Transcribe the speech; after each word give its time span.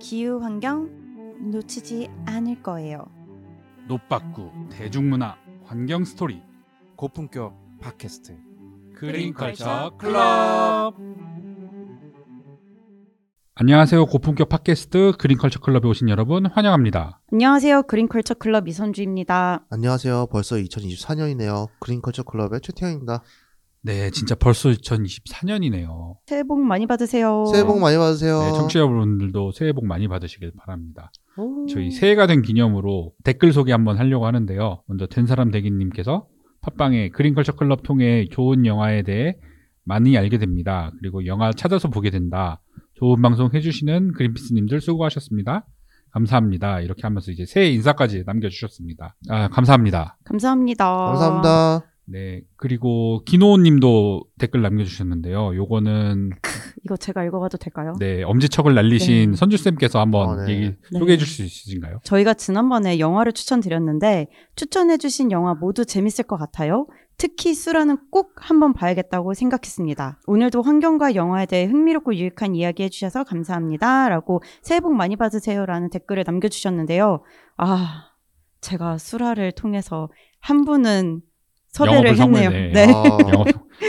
기후 0.00 0.42
환경 0.42 0.90
놓치지 1.52 2.08
않을 2.26 2.62
거예요. 2.62 3.04
노빠꾸 3.86 4.50
대중문화 4.70 5.36
환경 5.64 6.04
스토리. 6.04 6.42
고품격 6.96 7.54
팟캐스트. 7.80 8.36
그린컬처 8.96 9.96
클럽. 9.98 10.96
안녕하세요. 13.54 14.06
고품격 14.06 14.48
팟캐스트 14.48 15.12
그린컬처 15.18 15.60
클럽에 15.60 15.86
오신 15.86 16.08
여러분 16.08 16.46
환영합니다. 16.46 17.20
안녕하세요. 17.30 17.82
그린컬처 17.82 18.34
클럽 18.34 18.68
이선주입니다. 18.68 19.66
안녕하세요. 19.70 20.28
벌써 20.32 20.56
2024년이네요. 20.56 21.68
그린컬처 21.78 22.22
클럽의 22.22 22.60
최태영입니다 22.62 23.22
네 23.82 24.10
진짜 24.10 24.34
벌써 24.34 24.68
2024년이네요 24.70 26.16
새해 26.26 26.42
복 26.42 26.60
많이 26.60 26.86
받으세요. 26.86 27.44
새해 27.46 27.64
복 27.64 27.78
많이 27.80 27.96
받으세요 27.96 28.40
네, 28.42 28.52
청취자분들도 28.52 29.52
새해 29.52 29.72
복 29.72 29.86
많이 29.86 30.06
받으시길 30.08 30.52
바랍니다 30.58 31.10
오. 31.36 31.66
저희 31.66 31.90
새해가 31.90 32.26
된 32.26 32.42
기념으로 32.42 33.12
댓글 33.24 33.52
소개 33.52 33.72
한번 33.72 33.98
하려고 33.98 34.26
하는데요 34.26 34.82
먼저 34.86 35.06
된 35.06 35.26
사람 35.26 35.50
대기님께서 35.50 36.26
팟빵에 36.60 37.08
그린컬처 37.10 37.52
클럽 37.52 37.82
통해 37.82 38.26
좋은 38.30 38.66
영화에 38.66 39.02
대해 39.02 39.36
많이 39.84 40.16
알게 40.18 40.36
됩니다 40.38 40.92
그리고 41.00 41.24
영화 41.24 41.50
찾아서 41.52 41.88
보게 41.88 42.10
된다 42.10 42.60
좋은 43.00 43.22
방송 43.22 43.48
해주시는 43.54 44.12
그린피스님들 44.12 44.82
수고하셨습니다. 44.82 45.64
감사합니다. 46.12 46.80
이렇게 46.80 47.00
하면서 47.04 47.32
이제 47.32 47.46
새해 47.46 47.70
인사까지 47.70 48.24
남겨주셨습니다. 48.26 49.16
아, 49.30 49.48
감사합니다. 49.48 50.18
감사합니다. 50.24 50.84
감사합니다 50.86 51.89
네. 52.10 52.42
그리고 52.56 53.22
기노님도 53.24 54.24
댓글 54.38 54.62
남겨주셨는데요. 54.62 55.54
요거는 55.54 56.30
이거 56.84 56.96
제가 56.96 57.24
읽어봐도 57.24 57.56
될까요? 57.56 57.94
네 58.00 58.22
엄지척을 58.24 58.74
날리신 58.74 59.30
네. 59.30 59.36
선주 59.36 59.56
쌤께서 59.56 60.00
한번 60.00 60.28
어, 60.28 60.44
네. 60.44 60.52
얘기 60.52 60.66
네. 60.90 60.98
소개해 60.98 61.18
주실 61.18 61.48
수 61.48 61.66
있으신가요? 61.66 62.00
저희가 62.02 62.34
지난번에 62.34 62.98
영화를 62.98 63.32
추천드렸는데 63.32 64.28
추천해주신 64.56 65.30
영화 65.30 65.54
모두 65.54 65.84
재밌을 65.84 66.24
것 66.24 66.36
같아요. 66.36 66.86
특히 67.16 67.52
수라는 67.52 67.98
꼭 68.10 68.32
한번 68.36 68.72
봐야겠다고 68.72 69.34
생각했습니다. 69.34 70.20
오늘도 70.26 70.62
환경과 70.62 71.14
영화에 71.14 71.44
대해 71.44 71.66
흥미롭고 71.66 72.14
유익한 72.16 72.56
이야기 72.56 72.82
해주셔서 72.82 73.24
감사합니다. 73.24 74.08
라고 74.08 74.42
새해 74.62 74.80
복 74.80 74.94
많이 74.94 75.16
받으세요. 75.16 75.66
라는 75.66 75.90
댓글을 75.90 76.24
남겨주셨는데요. 76.26 77.22
아, 77.58 78.06
제가 78.62 78.96
수라를 78.96 79.52
통해서 79.52 80.08
한 80.40 80.64
분은 80.64 81.20
섭외를 81.72 82.18
영업을 82.18 82.38
했네요. 82.42 82.50
성공했네. 82.50 82.72
네, 82.72 82.92
아, 82.92 83.18
영업, 83.32 83.46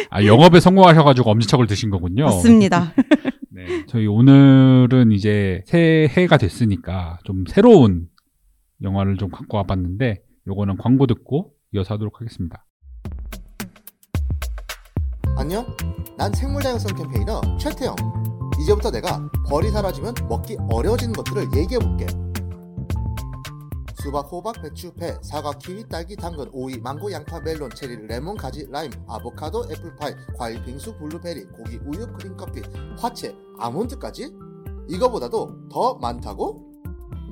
아, 0.10 0.26
영업에 0.26 0.60
성공하셔가지고 0.60 1.30
엄지척을 1.32 1.68
드신 1.68 1.90
거군요. 1.90 2.26
맞습니다. 2.26 2.94
네. 3.50 3.86
저희 3.88 4.08
오늘은 4.08 5.12
이제 5.12 5.62
새해가 5.66 6.38
됐으니까 6.38 7.20
좀 7.24 7.44
새로운 7.48 8.08
영화를 8.82 9.18
좀 9.18 9.30
갖고 9.30 9.58
와봤는데 9.58 10.22
요거는 10.48 10.78
광고 10.78 11.06
듣고 11.08 11.54
이어서 11.74 11.94
하도록 11.96 12.20
하겠습니다. 12.20 12.66
안녕? 15.38 15.66
난 16.18 16.32
생물다양성 16.34 16.96
캠페이너 16.96 17.42
최태영. 17.58 17.96
이제부터 18.62 18.92
내가 18.92 19.30
벌이 19.50 19.70
사라지면 19.70 20.14
먹기 20.30 20.58
어려워지는 20.70 21.14
것들을 21.14 21.48
얘기해볼게. 21.58 22.06
수박, 24.02 24.32
호박, 24.32 24.60
배추, 24.64 24.92
배, 24.96 25.14
사과, 25.22 25.52
키위, 25.52 25.88
딸기, 25.88 26.16
당근, 26.16 26.48
오이, 26.54 26.80
망고, 26.80 27.12
양파, 27.12 27.40
멜론, 27.40 27.70
체리, 27.70 28.08
레몬, 28.08 28.36
가지, 28.36 28.66
라임, 28.72 28.90
아보카도, 29.08 29.66
애플파이, 29.72 30.14
과일, 30.36 30.64
빙수, 30.64 30.98
블루베리, 30.98 31.44
고기, 31.56 31.78
우유, 31.86 32.08
크림 32.18 32.36
커피, 32.36 32.62
화채, 32.98 33.36
아몬드까지? 33.60 34.34
이거보다도 34.90 35.70
더 35.72 35.94
많다고? 36.00 36.82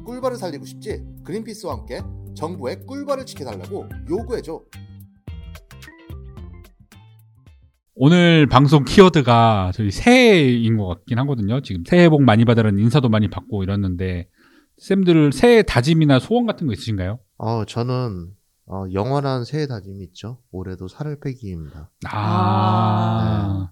꿀벌을 0.05 0.37
살리고 0.37 0.65
싶지? 0.65 1.03
그린피스와 1.23 1.73
함께 1.73 2.01
정부의 2.35 2.85
꿀벌을 2.85 3.25
지켜달라고 3.25 3.89
요구해줘. 4.07 4.61
오늘 7.95 8.45
방송 8.45 8.85
키워드가 8.85 9.71
저희 9.73 9.89
새해인 9.89 10.77
것 10.77 10.85
같긴 10.85 11.17
하거든요. 11.17 11.61
지금 11.61 11.83
새해 11.83 12.09
복 12.09 12.21
많이 12.21 12.45
받으라는 12.45 12.77
인사도 12.77 13.09
많이 13.09 13.27
받고 13.27 13.63
이러는데 13.63 14.27
쌤들 14.79 15.31
새해 15.33 15.61
다짐이나 15.61 16.19
소원 16.19 16.45
같은 16.45 16.67
거 16.67 16.73
있으신가요? 16.73 17.19
어, 17.37 17.65
저는 17.65 18.33
어, 18.65 18.85
영원한 18.93 19.43
새해 19.45 19.67
다짐이 19.67 20.03
있죠 20.05 20.41
올해도 20.51 20.87
살을 20.87 21.19
빼기입니다 21.19 21.89
아, 22.09 23.71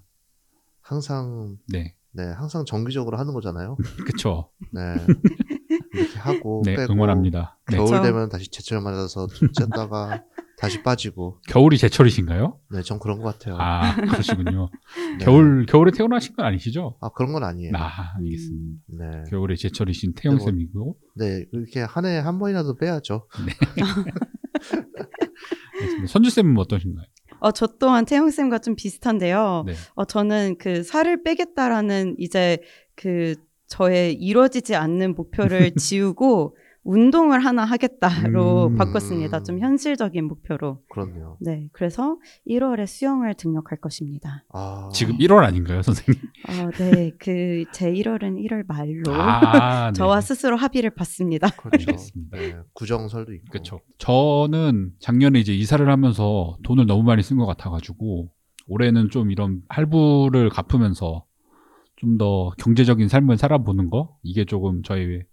항상 0.81 1.57
네, 1.67 1.95
네 2.11 2.23
항상 2.31 2.65
정기적으로 2.65 3.17
하는 3.17 3.33
거잖아요 3.33 3.77
그쵸. 4.05 4.49
네 4.71 4.81
이렇게 5.93 6.19
하고 6.19 6.61
네, 6.65 6.75
빼고 6.75 6.93
응원합니다. 6.93 7.57
네. 7.69 7.77
겨울 7.77 7.91
그쵸. 7.91 8.01
되면 8.03 8.29
다시 8.29 8.49
제철 8.49 8.81
맞아서 8.81 9.27
쪘다가 9.27 10.23
다시 10.57 10.81
빠지고 10.81 11.39
겨울이 11.47 11.77
제철이신가요? 11.77 12.59
네 12.71 12.81
전 12.81 12.99
그런 12.99 13.19
것 13.19 13.25
같아요 13.37 13.57
아, 13.59 13.95
그러시군요. 13.95 14.69
네. 15.19 15.23
겨울, 15.25 15.65
겨울에 15.67 15.91
태어나신 15.91 16.35
건 16.35 16.45
아니시죠? 16.47 16.97
아 16.99 17.09
그런 17.09 17.31
건 17.31 17.43
아니에요 17.43 17.71
아, 17.75 18.15
알겠습니다. 18.17 18.79
네. 18.87 19.23
겨울에 19.29 19.55
제철이신 19.55 20.13
태영쌤이고. 20.15 20.97
네, 21.15 21.45
이렇게 21.51 21.81
한 21.81 22.05
해에 22.05 22.17
한 22.19 22.39
번이라도 22.39 22.75
빼야죠. 22.77 23.27
알겠습니다. 25.75 26.07
선주쌤은 26.07 26.53
뭐 26.53 26.63
어떠신가요? 26.63 27.05
어, 27.39 27.51
저 27.51 27.67
또한 27.79 28.05
태영쌤과 28.05 28.59
좀 28.59 28.75
비슷한데요. 28.75 29.63
네. 29.67 29.73
어, 29.93 30.05
저는 30.05 30.55
그 30.59 30.81
살을 30.83 31.23
빼겠다라는 31.23 32.15
이제 32.17 32.57
그 32.95 33.35
저의 33.67 34.13
이루어지지 34.15 34.75
않는 34.75 35.13
목표를 35.13 35.71
지우고 35.77 36.55
운동을 36.87 37.43
하나 37.43 37.65
하겠다로 37.65 38.67
음. 38.67 38.75
바꿨습니다. 38.77 39.43
좀 39.43 39.59
현실적인 39.59 40.25
목표로. 40.25 40.81
그렇네요. 40.89 41.37
네. 41.41 41.67
그래서 41.73 42.17
1월에 42.47 42.87
수영을 42.87 43.33
등록할 43.33 43.79
것입니다. 43.81 44.45
아, 44.53 44.89
지금 44.93 45.17
1월 45.17 45.43
아닌가요, 45.43 45.81
선생님? 45.81 46.21
어, 46.47 46.71
네. 46.77 47.11
그 47.19 47.65
제 47.73 47.91
1월은 47.91 48.41
1월 48.47 48.65
말로 48.67 49.13
아, 49.13 49.91
네. 49.91 49.97
저와 49.97 50.21
스스로 50.21 50.55
합의를 50.55 50.91
봤습니다. 50.91 51.49
그렇죠. 51.49 51.91
네, 52.31 52.55
구정설도 52.73 53.33
있고. 53.33 53.45
그렇죠. 53.51 53.81
저는 53.97 54.91
작년에 54.99 55.39
이제 55.39 55.53
이사를 55.53 55.87
하면서 55.89 56.57
돈을 56.63 56.85
너무 56.85 57.03
많이 57.03 57.21
쓴 57.21 57.37
것 57.37 57.45
같아가지고 57.45 58.31
올해는 58.67 59.09
좀 59.09 59.29
이런 59.31 59.61
할부를 59.69 60.49
갚으면서 60.49 61.25
좀 61.97 62.17
더 62.17 62.51
경제적인 62.59 63.07
삶을 63.09 63.37
살아보는 63.37 63.89
거 63.89 64.15
이게 64.23 64.45
조금 64.45 64.83
저의 64.83 65.23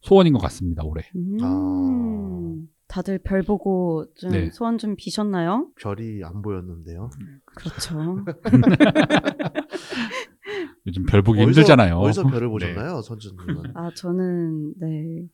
소원인 0.00 0.32
것 0.32 0.38
같습니다 0.40 0.82
올해. 0.84 1.02
음. 1.16 1.36
아. 1.42 2.54
다들 2.88 3.18
별 3.18 3.42
보고 3.42 4.06
좀 4.16 4.30
네. 4.30 4.50
소원 4.50 4.78
좀 4.78 4.96
비셨나요? 4.96 5.68
별이 5.80 6.22
안 6.24 6.40
보였는데요. 6.40 7.10
그렇죠. 7.44 8.24
요즘 10.86 11.04
별 11.04 11.22
보기 11.22 11.40
어디서- 11.40 11.44
힘들잖아요. 11.46 11.96
어디서 11.98 12.22
별을 12.24 12.46
네. 12.46 12.48
보셨나요, 12.48 13.02
선주님은? 13.02 13.72
아, 13.74 13.90
저는 13.94 14.74
네. 14.80 15.26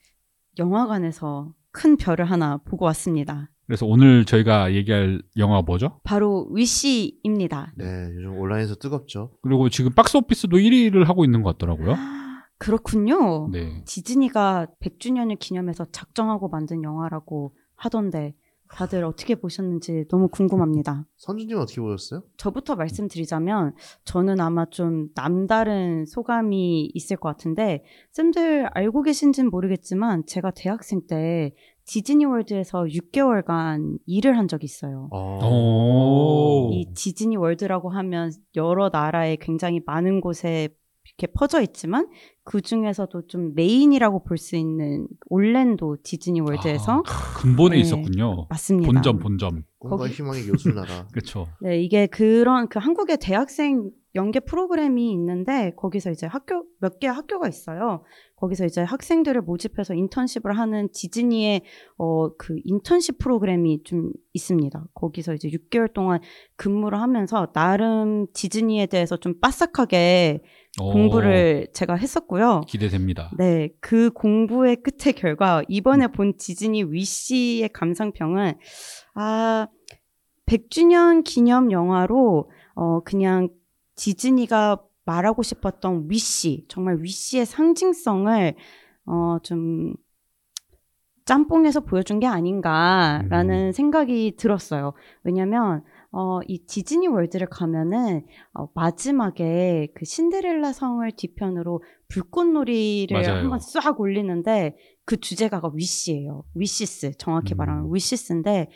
영화관에서 0.59 1.53
큰 1.71 1.97
별을 1.97 2.25
하나 2.25 2.57
보고 2.59 2.85
왔습니다. 2.87 3.51
그래서 3.67 3.87
오늘 3.87 4.25
저희가 4.25 4.75
얘기할 4.75 5.23
영화가 5.37 5.63
뭐죠? 5.63 6.01
바로 6.05 6.49
위시입니다. 6.53 7.73
네, 7.77 8.11
요즘 8.17 8.37
온라인에서 8.39 8.75
뜨겁죠. 8.75 9.31
그리고 9.43 9.69
지금 9.71 9.91
박스 9.93 10.17
오피스도 10.17 10.57
1위를 10.59 11.05
하고 11.07 11.25
있는 11.25 11.43
것 11.43 11.57
같더라고요. 11.57 11.95
그렇군요. 12.65 13.49
네. 13.53 13.83
디즈니가 13.85 14.69
100주년을 14.81 15.39
기념해서 15.39 15.85
작정하고 15.93 16.49
만든 16.49 16.83
영화라고 16.83 17.55
하던데 17.77 18.35
다들 18.71 19.05
어떻게 19.05 19.35
보셨는지 19.35 20.07
너무 20.09 20.29
궁금합니다. 20.29 21.07
선주님 21.17 21.59
어떻게 21.59 21.81
보셨어요? 21.83 22.23
저부터 22.39 22.75
말씀드리자면 22.75 23.75
저는 24.05 24.41
아마 24.41 24.65
좀 24.65 25.09
남다른 25.15 26.07
소감이 26.07 26.91
있을 26.95 27.19
것 27.19 27.29
같은데 27.29 27.85
쌤들 28.13 28.69
알고 28.73 29.03
계신지는 29.03 29.51
모르겠지만 29.51 30.25
제가 30.27 30.51
대학생 30.51 31.03
때 31.07 31.55
디즈니 31.85 32.25
월드에서 32.25 32.85
6개월간 32.85 33.99
일을 34.07 34.39
한 34.39 34.49
적이 34.49 34.65
있어요. 34.65 35.09
어, 35.13 35.39
오. 35.47 36.71
이 36.73 36.87
디즈니 36.95 37.37
월드라고 37.37 37.91
하면 37.91 38.33
여러 38.57 38.89
나라에 38.89 39.37
굉장히 39.37 39.83
많은 39.85 40.23
곳에 40.23 40.71
이렇게 41.07 41.33
퍼져 41.33 41.61
있지만 41.61 42.09
그 42.45 42.61
중에서도 42.61 43.27
좀 43.27 43.55
메인이라고 43.55 44.25
볼 44.25 44.37
수 44.39 44.57
있는 44.57 45.07
올랜도 45.29 45.99
디즈니 46.03 46.41
월드에서 46.41 47.03
아, 47.07 47.39
근본에 47.41 47.77
네. 47.77 47.81
있었군요. 47.83 48.47
맞습니다. 48.51 48.91
본점 48.91 49.19
본점. 49.19 49.63
꿈과 49.79 49.97
거기- 49.99 50.13
희망의 50.13 50.49
요술나라. 50.49 51.07
그렇죠. 51.13 51.47
네, 51.61 51.81
이게 51.81 52.07
그런 52.07 52.69
그 52.69 52.79
한국의 52.79 53.19
대학생 53.21 53.91
연계 54.15 54.41
프로그램이 54.41 55.11
있는데 55.13 55.73
거기서 55.77 56.11
이제 56.11 56.27
학교 56.27 56.65
몇 56.81 57.01
개 57.01 57.09
학교가 57.09 57.49
있어요. 57.49 58.05
거기서 58.37 58.65
이제 58.67 58.83
학생들을 58.83 59.43
모집해서 59.43 59.95
인턴십을 59.95 60.57
하는 60.57 60.89
디즈니의 60.93 61.63
어 61.99 62.31
그 62.39 62.57
인턴십 62.65 63.19
프로그램이 63.19 63.83
좀 63.85 64.11
있습니다. 64.33 64.85
거기서 64.95 65.35
이제 65.35 65.49
6개월 65.49 65.93
동안 65.93 66.21
근무를 66.57 67.01
하면서 67.01 67.47
나름 67.53 68.27
디즈니에 68.35 68.87
대해서 68.87 69.17
좀 69.17 69.41
빠삭하게 69.41 70.43
오, 70.81 70.93
공부를 70.93 71.69
제가 71.73 71.95
했었고요. 71.95 72.63
기대됩니다. 72.67 73.31
네, 73.39 73.71
그 73.81 74.11
공부의 74.11 74.77
끝의 74.83 75.15
결과 75.15 75.63
이번에 75.69 76.09
본 76.09 76.37
디즈니 76.37 76.83
위시의 76.85 77.69
감상평은 77.71 78.55
아 79.15 79.69
100주년 80.47 81.25
기념 81.25 81.71
영화로 81.73 82.51
어 82.75 83.01
그냥 83.05 83.49
디즈니가 83.97 84.83
말하고 85.05 85.43
싶었던 85.43 86.07
위시 86.09 86.65
정말 86.69 86.99
위시의 87.01 87.47
상징성을 87.47 88.55
어 89.07 89.39
좀 89.43 89.95
짬뽕에서 91.25 91.81
보여준 91.81 92.21
게 92.21 92.27
아닌가라는 92.27 93.73
생각이 93.73 94.37
들었어요. 94.37 94.93
왜냐면 95.23 95.83
어, 96.13 96.41
이 96.47 96.65
디즈니 96.67 97.09
월드를 97.09 97.49
가면은 97.49 98.27
어, 98.53 98.69
마지막에 98.75 99.89
그 99.95 100.05
신데렐라 100.05 100.73
성을 100.73 101.11
뒤편으로 101.17 101.83
불꽃놀이를 102.09 103.23
맞아요. 103.23 103.41
한번 103.41 103.59
싹 103.59 103.99
올리는데 104.01 104.77
그 105.07 105.19
주제가가 105.19 105.73
위시예요. 105.75 106.45
위시스 106.55 107.17
정확히 107.17 107.55
음. 107.55 107.57
말하면 107.57 107.89
위시스인데 107.93 108.63
어, 108.63 108.71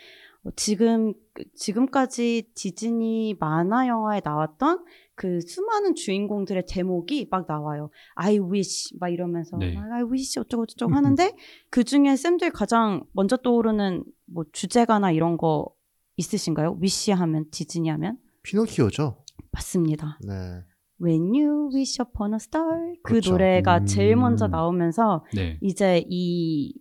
지금 0.56 1.14
지금까지 1.55 2.50
디즈니 2.55 3.35
만화 3.38 3.87
영화에 3.87 4.20
나왔던 4.25 4.85
그 5.14 5.40
수많은 5.40 5.94
주인공들의 5.94 6.67
제목이 6.67 7.29
막 7.31 7.46
나와요. 7.49 7.90
I 8.14 8.38
wish 8.38 8.96
막 9.00 9.08
이러면서 9.08 9.56
네. 9.56 9.75
막 9.75 9.90
I 9.93 10.02
wish 10.05 10.38
어쩌고 10.38 10.67
저쩌고 10.67 10.94
하는데 10.94 11.35
그 11.70 11.85
중에 11.85 12.17
쌤들 12.17 12.50
가장 12.50 13.05
먼저 13.12 13.37
떠오르는 13.37 14.05
뭐 14.26 14.44
주제가나 14.52 15.11
이런 15.11 15.37
거 15.37 15.69
있으신가요? 16.17 16.79
위시 16.81 17.12
하면 17.12 17.46
디즈니 17.50 17.88
하면 17.88 18.19
피노키오죠. 18.43 19.25
맞습니다. 19.50 20.19
네. 20.26 20.64
When 21.00 21.32
you 21.34 21.70
wish 21.75 22.00
upon 22.00 22.32
a 22.32 22.37
star 22.37 22.94
그 23.02 23.12
그렇죠. 23.12 23.32
노래가 23.32 23.84
제일 23.84 24.17
음. 24.17 24.20
먼저 24.20 24.49
나오면서 24.49 25.25
네. 25.34 25.58
이제 25.62 26.05
이 26.08 26.75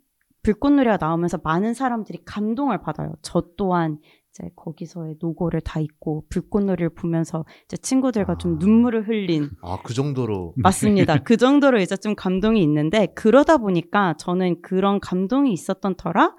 불꽃놀이가 0.47 0.97
나오면서 1.01 1.39
많은 1.43 1.73
사람들이 1.73 2.19
감동을 2.23 2.79
받아요. 2.79 3.11
저 3.21 3.43
또한 3.57 3.97
이제 4.31 4.49
거기서의 4.55 5.15
노고를 5.19 5.59
다 5.59 5.81
잊고 5.81 6.23
불꽃놀이를 6.29 6.91
보면서 6.91 7.43
이제 7.65 7.75
친구들과 7.75 8.37
좀 8.37 8.53
아. 8.53 8.57
눈물을 8.57 9.09
흘린 9.09 9.49
아, 9.61 9.79
그 9.83 9.93
정도로 9.93 10.53
맞습니다. 10.55 11.17
그 11.23 11.35
정도로 11.35 11.81
이제 11.81 11.97
좀 11.97 12.15
감동이 12.15 12.63
있는데 12.63 13.07
그러다 13.07 13.57
보니까 13.57 14.13
저는 14.17 14.61
그런 14.61 15.01
감동이 15.01 15.51
있었던 15.51 15.95
터라 15.95 16.33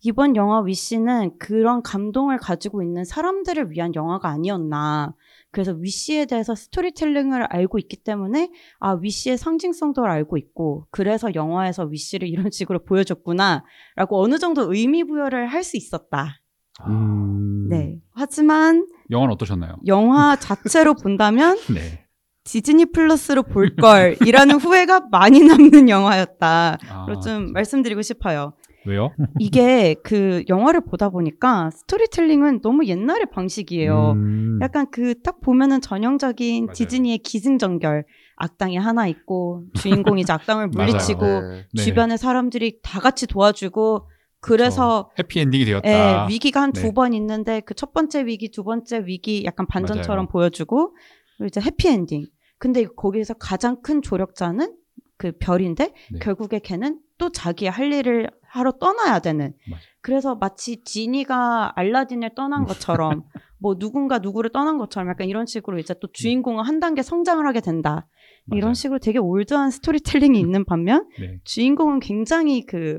이번 0.00 0.34
영화 0.34 0.62
Wish는 0.62 1.32
그런 1.38 1.82
감동을 1.82 2.38
가지고 2.38 2.82
있는 2.82 3.04
사람들을 3.04 3.70
위한 3.70 3.94
영화가 3.94 4.30
아니었나. 4.30 5.14
그래서 5.52 5.72
Wish에 5.72 6.24
대해서 6.26 6.54
스토리텔링을 6.54 7.44
알고 7.44 7.78
있기 7.78 7.98
때문에 7.98 8.50
아 8.80 8.92
Wish의 8.94 9.36
상징성도 9.38 10.04
알고 10.04 10.38
있고 10.38 10.86
그래서 10.90 11.34
영화에서 11.34 11.84
Wish를 11.84 12.26
이런 12.28 12.50
식으로 12.50 12.84
보여줬구나라고 12.84 14.22
어느 14.22 14.38
정도 14.38 14.72
의미 14.72 15.04
부여를 15.04 15.46
할 15.46 15.62
수 15.62 15.76
있었다. 15.76 16.40
음, 16.88 17.68
네. 17.68 18.00
하지만 18.14 18.86
영화는 19.10 19.34
어떠셨나요? 19.34 19.76
영화 19.86 20.34
자체로 20.36 20.94
본다면 20.94 21.56
네. 21.72 22.06
디즈니 22.44 22.86
플러스로 22.86 23.44
볼 23.44 23.76
걸이라는 23.76 24.56
후회가 24.56 25.06
많이 25.12 25.40
남는 25.44 25.88
영화였다. 25.88 26.78
아, 26.88 27.06
로 27.08 27.26
좀 27.26 27.52
말씀드리고 27.52 28.02
싶어요. 28.02 28.54
왜요? 28.86 29.10
이게 29.38 29.94
그 30.02 30.42
영화를 30.48 30.80
보다 30.82 31.08
보니까 31.08 31.70
스토리텔링은 31.70 32.60
너무 32.62 32.86
옛날의 32.86 33.26
방식이에요. 33.32 34.12
음, 34.16 34.58
약간 34.62 34.90
그 34.90 35.14
딱 35.22 35.40
보면은 35.40 35.80
전형적인 35.80 36.66
맞아요. 36.66 36.74
디즈니의 36.74 37.18
기승전결. 37.18 38.04
악당이 38.36 38.76
하나 38.76 39.06
있고 39.06 39.64
주인공이 39.74 40.22
이제 40.22 40.32
악당을. 40.32 40.68
물리치고 40.74 41.24
네. 41.24 41.66
네. 41.74 41.82
주변의 41.82 42.18
사람들이 42.18 42.80
다 42.82 42.98
같이 43.00 43.26
도와주고 43.28 44.08
그래서 44.40 45.10
해피 45.18 45.38
엔딩이 45.38 45.64
되었다. 45.64 45.88
예, 45.88 46.28
위기가 46.28 46.62
한두 46.62 46.82
네. 46.82 46.92
번 46.92 47.12
있는데 47.12 47.60
그 47.60 47.74
첫 47.74 47.92
번째 47.92 48.26
위기, 48.26 48.50
두 48.50 48.64
번째 48.64 49.04
위기 49.06 49.44
약간 49.44 49.66
반전처럼 49.68 50.24
맞아요. 50.24 50.28
보여주고 50.28 50.96
그리고 51.36 51.46
이제 51.46 51.60
해피 51.60 51.86
엔딩. 51.88 52.26
근데 52.58 52.84
거기에서 52.96 53.34
가장 53.34 53.80
큰 53.82 54.02
조력자는 54.02 54.74
그 55.22 55.32
별인데 55.38 55.94
네. 56.12 56.18
결국에 56.20 56.58
걔는 56.58 56.98
또 57.16 57.30
자기의 57.30 57.70
할 57.70 57.92
일을 57.92 58.28
하러 58.42 58.72
떠나야 58.72 59.20
되는. 59.20 59.54
맞아요. 59.70 59.82
그래서 60.00 60.34
마치 60.34 60.82
지니가 60.82 61.74
알라딘을 61.76 62.30
떠난 62.34 62.64
것처럼 62.64 63.22
뭐 63.58 63.78
누군가 63.78 64.18
누구를 64.18 64.50
떠난 64.50 64.78
것처럼 64.78 65.08
약간 65.08 65.28
이런 65.28 65.46
식으로 65.46 65.78
이제 65.78 65.94
또 66.00 66.08
주인공은 66.12 66.64
한 66.64 66.80
단계 66.80 67.02
성장을 67.02 67.46
하게 67.46 67.60
된다. 67.60 68.08
맞아요. 68.46 68.58
이런 68.58 68.74
식으로 68.74 68.98
되게 68.98 69.18
올드한 69.20 69.70
스토리텔링이 69.70 70.40
있는 70.40 70.64
반면 70.64 71.08
네. 71.20 71.38
주인공은 71.44 72.00
굉장히 72.00 72.66
그 72.66 72.98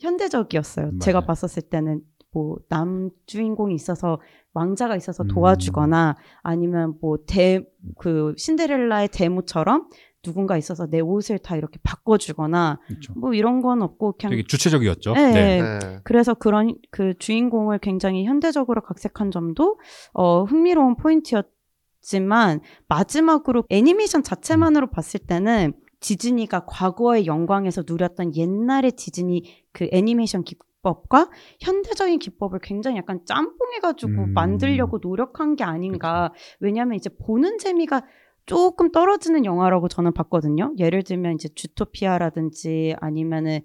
현대적이었어요. 0.00 0.86
맞아요. 0.86 0.98
제가 1.00 1.20
봤었을 1.22 1.62
때는 1.62 2.00
뭐 2.32 2.56
남 2.68 3.10
주인공이 3.26 3.74
있어서 3.74 4.18
왕자가 4.54 4.96
있어서 4.96 5.24
음. 5.24 5.28
도와주거나 5.28 6.16
아니면 6.42 6.94
뭐 7.00 7.18
대 7.26 7.60
그 7.98 8.32
신데렐라의 8.38 9.08
대모처럼 9.08 9.88
누군가 10.22 10.56
있어서 10.56 10.86
내 10.86 11.00
옷을 11.00 11.38
다 11.38 11.56
이렇게 11.56 11.78
바꿔주거나 11.82 12.78
그렇죠. 12.86 13.12
뭐 13.14 13.34
이런 13.34 13.60
건 13.60 13.82
없고 13.82 14.14
그냥 14.18 14.30
되게 14.30 14.44
주체적이었죠. 14.44 15.14
네. 15.14 15.32
네. 15.32 15.62
네. 15.62 16.00
그래서 16.04 16.34
그런 16.34 16.76
그 16.90 17.14
주인공을 17.18 17.80
굉장히 17.80 18.24
현대적으로 18.24 18.80
각색한 18.82 19.32
점도 19.32 19.78
어 20.12 20.44
흥미로운 20.44 20.96
포인트였지만 20.96 22.60
마지막으로 22.88 23.64
애니메이션 23.68 24.22
자체만으로 24.22 24.90
봤을 24.90 25.20
때는 25.20 25.74
디즈니가 25.98 26.66
과거의 26.66 27.26
영광에서 27.26 27.82
누렸던 27.86 28.36
옛날의 28.36 28.92
디즈니 28.92 29.44
그 29.72 29.88
애니메이션 29.92 30.44
기법과 30.44 31.30
현대적인 31.60 32.18
기법을 32.18 32.60
굉장히 32.60 32.98
약간 32.98 33.20
짬뽕해가지고 33.24 34.12
음. 34.12 34.34
만들려고 34.34 34.98
노력한 35.00 35.56
게 35.56 35.64
아닌가. 35.64 36.32
왜냐하면 36.60 36.96
이제 36.96 37.08
보는 37.08 37.58
재미가 37.58 38.02
조금 38.46 38.90
떨어지는 38.90 39.44
영화라고 39.44 39.88
저는 39.88 40.12
봤거든요. 40.12 40.72
예를 40.78 41.02
들면 41.02 41.34
이제 41.34 41.48
주토피아라든지 41.54 42.94
아니면은 43.00 43.60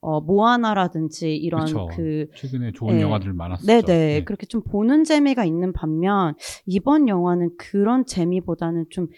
어 0.00 0.20
모아나라든지 0.20 1.34
이런 1.36 1.64
그쵸. 1.64 1.88
그 1.92 2.26
최근에 2.34 2.72
좋은 2.72 2.96
네. 2.96 3.02
영화들 3.02 3.32
많았었죠. 3.32 3.66
네네 3.66 3.84
네. 3.86 4.24
그렇게 4.24 4.46
좀 4.46 4.62
보는 4.62 5.04
재미가 5.04 5.44
있는 5.44 5.72
반면 5.72 6.34
이번 6.66 7.08
영화는 7.08 7.56
그런 7.56 8.04
재미보다는 8.04 8.86
좀 8.90 9.08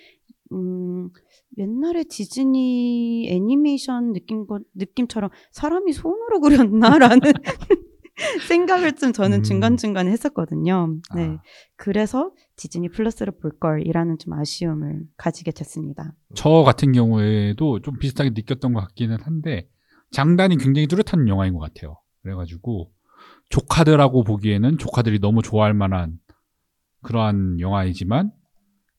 음, 0.52 1.11
옛날에 1.58 2.04
디즈니 2.04 3.28
애니메이션 3.31 4.12
느낌 4.12 4.46
거, 4.46 4.61
느낌처럼 4.75 5.30
사람이 5.50 5.92
손으로 5.92 6.40
그렸나라는 6.40 7.18
생각을 8.48 8.96
좀 8.96 9.12
저는 9.12 9.38
음. 9.38 9.42
중간중간에 9.42 10.10
했었거든요. 10.10 10.96
네. 11.14 11.28
아. 11.28 11.42
그래서 11.76 12.32
디즈니 12.56 12.88
플러스를 12.88 13.32
볼 13.40 13.52
걸이라는 13.58 14.18
좀 14.18 14.32
아쉬움을 14.32 15.02
가지게 15.16 15.52
됐습니다. 15.52 16.14
저 16.34 16.62
같은 16.64 16.92
경우에도 16.92 17.80
좀 17.80 17.98
비슷하게 17.98 18.30
느꼈던 18.30 18.72
것 18.72 18.80
같기는 18.80 19.18
한데 19.22 19.68
장단이 20.10 20.56
굉장히 20.56 20.87
뚜렷한 20.87 21.28
영화인 21.28 21.54
것 21.54 21.60
같아요. 21.60 22.00
그래가지고 22.22 22.90
조카들하고 23.50 24.25
보기에는 24.25 24.78
조카들이 24.78 25.20
너무 25.20 25.42
좋아할 25.42 25.75
만한 25.75 26.18
그러한 27.02 27.60
영화이지만 27.60 28.32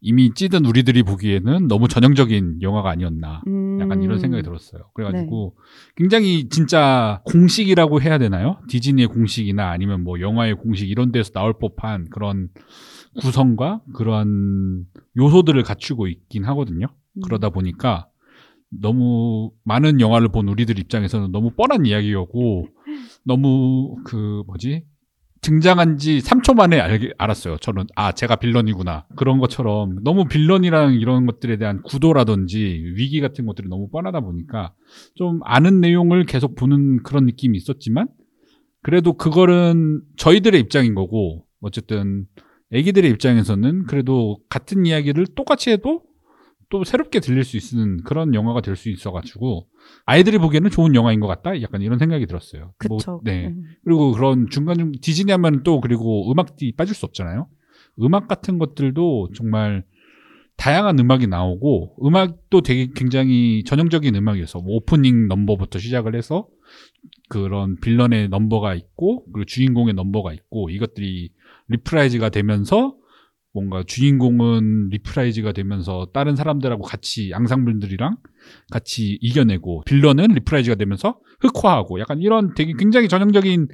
이미 0.01 0.33
찌든 0.33 0.65
우리들이 0.65 1.03
보기에는 1.03 1.67
너무 1.67 1.87
전형적인 1.89 2.61
영화가 2.61 2.89
아니었나 2.89 3.41
약간 3.81 4.01
이런 4.01 4.17
음. 4.17 4.19
생각이 4.19 4.43
들었어요. 4.43 4.83
그래가지고 4.93 5.57
굉장히 5.95 6.47
진짜 6.47 7.21
공식이라고 7.25 8.01
해야 8.01 8.17
되나요? 8.17 8.59
디즈니의 8.69 9.07
공식이나 9.07 9.69
아니면 9.69 10.03
뭐 10.03 10.21
영화의 10.21 10.55
공식 10.55 10.89
이런 10.89 11.11
데서 11.11 11.31
나올 11.31 11.53
법한 11.59 12.09
그런 12.11 12.47
구성과 13.19 13.81
그런 13.93 14.85
요소들을 15.17 15.61
갖추고 15.63 16.07
있긴 16.07 16.45
하거든요. 16.45 16.87
음. 17.17 17.21
그러다 17.21 17.49
보니까 17.49 18.07
너무 18.69 19.51
많은 19.63 19.99
영화를 19.99 20.29
본 20.29 20.47
우리들 20.47 20.79
입장에서는 20.79 21.31
너무 21.31 21.51
뻔한 21.51 21.85
이야기였고 21.85 22.67
너무 23.25 23.97
그 24.05 24.43
뭐지 24.45 24.85
등장한 25.41 25.97
지 25.97 26.19
3초 26.19 26.55
만에 26.55 26.79
알, 26.79 27.13
알았어요. 27.17 27.57
저는 27.57 27.85
아 27.95 28.11
제가 28.11 28.35
빌런이구나 28.37 29.05
그런 29.15 29.39
것처럼 29.39 30.03
너무 30.03 30.25
빌런이랑 30.25 30.95
이런 30.95 31.25
것들에 31.25 31.57
대한 31.57 31.81
구도라든지 31.83 32.57
위기 32.95 33.21
같은 33.21 33.45
것들이 33.45 33.69
너무 33.69 33.89
뻔하다 33.89 34.19
보니까 34.21 34.73
좀 35.15 35.39
아는 35.43 35.79
내용을 35.81 36.25
계속 36.25 36.55
보는 36.55 37.03
그런 37.03 37.25
느낌이 37.25 37.57
있었지만 37.57 38.07
그래도 38.81 39.13
그거는 39.13 40.01
저희들의 40.17 40.59
입장인 40.59 40.95
거고 40.95 41.45
어쨌든 41.61 42.25
애기들의 42.71 43.09
입장에서는 43.11 43.85
그래도 43.85 44.39
같은 44.49 44.85
이야기를 44.85 45.27
똑같이 45.35 45.71
해도 45.71 46.03
또 46.69 46.83
새롭게 46.83 47.19
들릴 47.19 47.43
수 47.43 47.57
있는 47.57 48.03
그런 48.03 48.33
영화가 48.33 48.61
될 48.61 48.75
수 48.75 48.89
있어가지고 48.89 49.67
아이들이 50.05 50.37
보기에는 50.37 50.69
좋은 50.69 50.95
영화인 50.95 51.19
것 51.19 51.27
같다. 51.27 51.61
약간 51.61 51.81
이런 51.81 51.99
생각이 51.99 52.25
들었어요. 52.27 52.73
뭐, 52.87 52.97
그쵸. 52.97 53.21
네. 53.23 53.47
음. 53.47 53.63
그리고 53.83 54.11
그런 54.11 54.49
중간중 54.49 54.93
디즈니 55.01 55.31
하면 55.31 55.63
또 55.63 55.81
그리고 55.81 56.31
음악이 56.31 56.73
빠질 56.77 56.95
수 56.95 57.05
없잖아요. 57.05 57.47
음악 58.01 58.27
같은 58.27 58.59
것들도 58.59 59.29
정말 59.35 59.83
다양한 60.57 60.99
음악이 60.99 61.27
나오고 61.27 62.05
음악도 62.05 62.61
되게 62.61 62.89
굉장히 62.93 63.63
전형적인 63.65 64.13
음악이어서 64.15 64.59
뭐 64.59 64.75
오프닝 64.75 65.27
넘버부터 65.27 65.79
시작을 65.79 66.15
해서 66.15 66.47
그런 67.29 67.77
villain의 67.79 68.29
넘버가 68.29 68.75
있고 68.75 69.25
그리고 69.31 69.45
주인공의 69.45 69.93
넘버가 69.93 70.33
있고 70.33 70.69
이것들이 70.69 71.31
reprise가 71.69 72.29
되면서 72.29 72.95
뭔가 73.53 73.83
주인공은 73.83 74.89
reprise가 74.89 75.51
되면서 75.53 76.07
다른 76.13 76.35
사람들하고 76.35 76.83
같이 76.83 77.31
앙상블들이랑 77.33 78.17
같이 78.71 79.17
이겨내고 79.21 79.83
villain은 79.85 80.27
reprise가 80.27 80.75
되면서 80.75 81.19
흑화하고 81.41 81.99
약간 81.99 82.21
이런 82.21 82.53
되게 82.53 82.73
굉장히 82.77 83.07
전형적인 83.07 83.67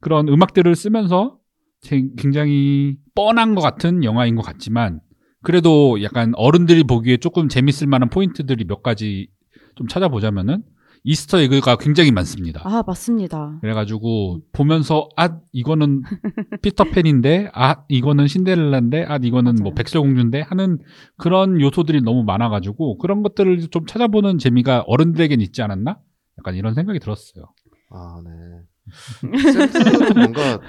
그런 0.00 0.28
음악들을 0.28 0.74
쓰면서 0.74 1.38
제- 1.80 2.04
굉장히 2.18 2.96
뻔한 3.14 3.54
것 3.54 3.62
같은 3.62 4.04
영화인 4.04 4.34
것 4.34 4.42
같지만 4.42 5.00
그래도 5.42 6.02
약간 6.02 6.32
어른들이 6.34 6.84
보기에 6.84 7.16
조금 7.16 7.48
재밌을 7.48 7.86
만한 7.86 8.10
포인트들이 8.10 8.64
몇 8.64 8.82
가지 8.82 9.28
좀 9.76 9.86
찾아보자면은 9.86 10.62
이스터 11.04 11.40
에그가 11.40 11.76
굉장히 11.76 12.10
많습니다. 12.10 12.60
아, 12.64 12.82
맞습니다. 12.86 13.58
그래가지고 13.60 14.40
보면서 14.52 15.08
아 15.16 15.38
이거는 15.52 16.02
피터팬인데 16.62 17.50
아 17.54 17.84
이거는 17.88 18.26
신데렐라인데 18.26 19.04
아 19.04 19.18
이거는 19.22 19.56
뭐 19.56 19.70
맞아요. 19.70 19.74
백설공주인데 19.74 20.42
하는 20.42 20.78
그런 21.16 21.60
요소들이 21.60 22.02
너무 22.02 22.24
많아가지고 22.24 22.98
그런 22.98 23.22
것들을 23.22 23.68
좀 23.70 23.86
찾아보는 23.86 24.38
재미가 24.38 24.84
어른들에겐 24.86 25.40
있지 25.40 25.62
않았나? 25.62 25.98
약간 26.38 26.54
이런 26.54 26.74
생각이 26.74 26.98
들었어요. 27.00 27.44
아, 27.90 28.20
네. 28.24 28.30
뭔가 30.14 30.60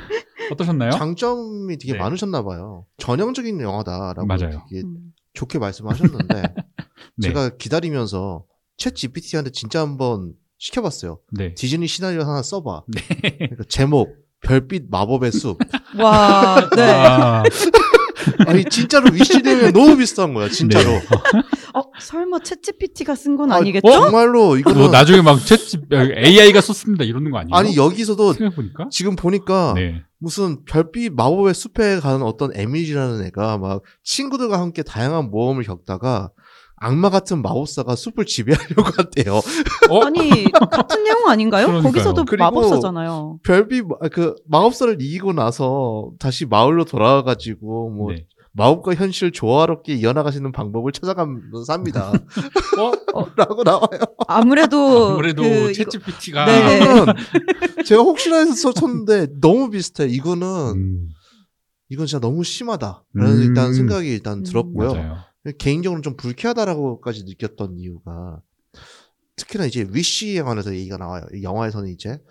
어떠셨나요? 0.52 0.92
장점이 0.92 1.78
되게 1.78 1.94
네. 1.94 2.00
많으셨나 2.00 2.44
봐요. 2.44 2.86
전형적인 2.98 3.60
영화다라고 3.62 4.26
맞아요. 4.26 4.64
되게 4.70 4.82
음. 4.86 5.14
좋게 5.34 5.60
말씀하셨는데 5.60 6.42
네. 7.18 7.28
제가 7.28 7.50
기다리면서 7.58 8.44
챗 8.80 8.96
GPT한테 8.96 9.52
진짜 9.52 9.82
한번 9.82 10.34
시켜봤어요. 10.58 11.20
네. 11.32 11.54
디즈니 11.54 11.88
시나리오 11.88 12.22
하나 12.22 12.42
써봐. 12.42 12.84
네. 12.88 13.02
그러니까 13.38 13.64
제목 13.70 14.16
별빛 14.42 14.86
마법의 14.90 15.32
숲. 15.32 15.58
와, 16.00 16.70
네. 16.76 16.82
아, 16.84 17.44
아니 18.48 18.66
진짜로 18.66 19.12
위시되면 19.14 19.72
너무 19.74 19.98
비슷한 19.98 20.34
거야. 20.34 20.50
진짜로. 20.50 20.86
네. 20.90 21.02
어, 21.76 21.82
설마 22.02 22.40
챗GPT가 22.40 23.16
쓴 23.16 23.38
건 23.38 23.52
아, 23.52 23.58
아니겠죠? 23.58 23.88
어? 23.88 23.92
정말로 23.92 24.58
이거는 24.58 24.80
뭐 24.80 24.90
나중에 24.90 25.22
막 25.22 25.38
챗 25.40 26.26
AI가 26.26 26.62
썼습니다 26.62 27.04
이러는 27.04 27.32
거 27.32 27.38
아니에요? 27.38 27.56
아니 27.56 27.76
여기서도 27.76 28.34
생각 28.34 28.56
보니까. 28.56 28.88
지금 28.92 29.16
보니까 29.16 29.74
네. 29.76 30.02
무슨 30.18 30.66
별빛 30.66 31.14
마법의 31.14 31.54
숲에 31.54 32.00
가는 32.00 32.24
어떤 32.24 32.52
에밀리라는 32.54 33.24
애가 33.28 33.58
막 33.60 33.82
친구들과 34.04 34.60
함께 34.60 34.84
다양한 34.84 35.30
모험을 35.32 35.64
겪다가 35.64 36.32
악마 36.82 37.10
같은 37.10 37.42
마법사가 37.42 37.96
숲을 37.96 38.26
지배하려고 38.26 38.84
한대요. 38.84 39.36
어? 39.90 40.04
아니, 40.06 40.46
같은 40.52 41.04
내용 41.04 41.28
아닌가요? 41.28 41.68
그러니까요. 41.68 41.92
거기서도 41.92 42.26
그리고 42.26 42.46
마법사잖아요. 42.46 43.40
별빛 43.44 43.86
마- 43.88 43.96
그 44.12 44.36
마법사를 44.48 44.98
이기고 45.02 45.34
나서 45.34 46.12
다시 46.20 46.46
마을로 46.46 46.86
돌아와가지고 46.86 47.90
뭐 47.92 48.12
네. 48.14 48.26
마법과 48.54 48.96
현실을 48.96 49.32
조화롭게 49.32 49.94
이어나가시는 49.94 50.52
방법을 50.52 50.92
찾아가면서 50.92 51.64
삽니다. 51.66 52.12
어? 52.12 52.92
라고 53.38 53.64
나와요. 53.64 54.00
아무래도 54.28 55.10
아무래도 55.12 55.44
그 55.44 55.72
이거- 55.72 55.84
챗GPT가 55.84 56.46
네. 56.46 56.78
이거는 56.78 57.14
제가 57.86 58.02
혹시나 58.02 58.38
해서 58.38 58.54
써- 58.54 58.74
쳤는데 58.74 59.28
너무 59.40 59.70
비슷해. 59.70 60.08
이거는 60.08 60.48
음, 60.48 61.08
이건 61.90 62.06
진짜 62.08 62.20
너무 62.20 62.44
심하다라는 62.44 63.02
음. 63.18 63.42
일단 63.44 63.74
생각이 63.74 64.08
일단 64.10 64.40
음. 64.40 64.44
들었고요. 64.44 64.94
맞아요. 64.94 65.18
개인적으로 65.58 66.02
좀 66.02 66.16
불쾌하다라고까지 66.18 67.24
느꼈던 67.26 67.78
이유가 67.78 68.42
특히나 69.36 69.66
이제 69.66 69.88
위시 69.92 70.36
영화에서 70.38 70.74
얘기가 70.76 70.98
나와요. 70.98 71.26
이 71.34 71.44
영화에서는 71.44 71.90
이제 71.90 72.22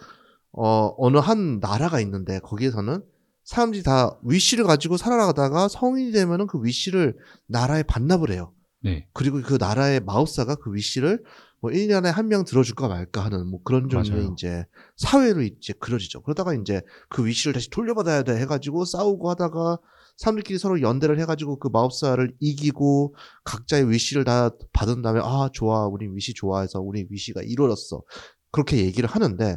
어 0.53 0.95
어느 0.99 1.19
한 1.19 1.59
나라가 1.61 2.00
있는데 2.00 2.38
거기에서는 2.41 3.03
사람들이 3.45 3.83
다 3.83 4.19
위시를 4.25 4.65
가지고 4.65 4.99
살아가다가 4.99 5.69
성인이 5.69 6.12
되면은 6.12 6.47
그 6.49 6.62
위시를 6.62 7.17
나라에 7.47 7.83
반납을 7.83 8.31
해요. 8.31 8.53
네. 8.83 9.09
그리고 9.15 9.41
그 9.43 9.57
나라의 9.59 10.00
마법사가 10.00 10.57
그 10.57 10.75
위시를 10.75 11.23
뭐 11.61 11.71
1년에 11.73 12.05
한 12.12 12.29
명 12.29 12.45
들어줄까 12.45 12.88
말까 12.88 13.25
하는 13.25 13.47
뭐 13.49 13.61
그런 13.65 13.88
종류의 13.88 14.21
맞아요. 14.23 14.33
이제 14.35 14.67
사회로 14.97 15.43
이제 15.43 15.73
그려지죠. 15.81 16.23
그러다가 16.23 16.55
이제 16.55 16.83
그 17.09 17.25
위시를 17.27 17.55
다시 17.55 17.71
돌려받아야 17.71 18.23
돼 18.23 18.37
해가지고 18.38 18.85
싸우고 18.85 19.31
하다가 19.31 19.79
사람들끼리 20.18 20.58
서로 20.58 20.80
연대를 20.82 21.18
해가지고 21.20 21.58
그 21.60 21.68
마법사를 21.68 22.34
이기고 22.40 23.14
각자의 23.44 23.88
위시를 23.88 24.25
다 24.25 24.50
받은 24.72 25.00
다음에 25.00 25.20
아 25.22 25.48
좋아 25.52 25.87
우리 25.87 26.08
위시 26.12 26.34
좋아해서 26.34 26.80
우리 26.80 27.06
위시가 27.08 27.42
이루어졌어 27.42 28.02
그렇게 28.50 28.78
얘기를 28.78 29.08
하는데 29.08 29.56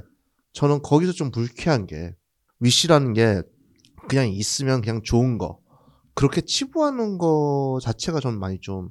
저는 0.53 0.83
거기서 0.83 1.13
좀 1.13 1.31
불쾌한 1.31 1.87
게 1.87 2.15
위시라는 2.59 3.13
게 3.13 3.41
그냥 4.07 4.29
있으면 4.29 4.81
그냥 4.81 5.01
좋은 5.01 5.39
거 5.39 5.59
그렇게 6.13 6.41
치부하는 6.41 7.17
거 7.17 7.79
자체가 7.81 8.19
전 8.19 8.37
많이 8.39 8.59
좀 8.59 8.89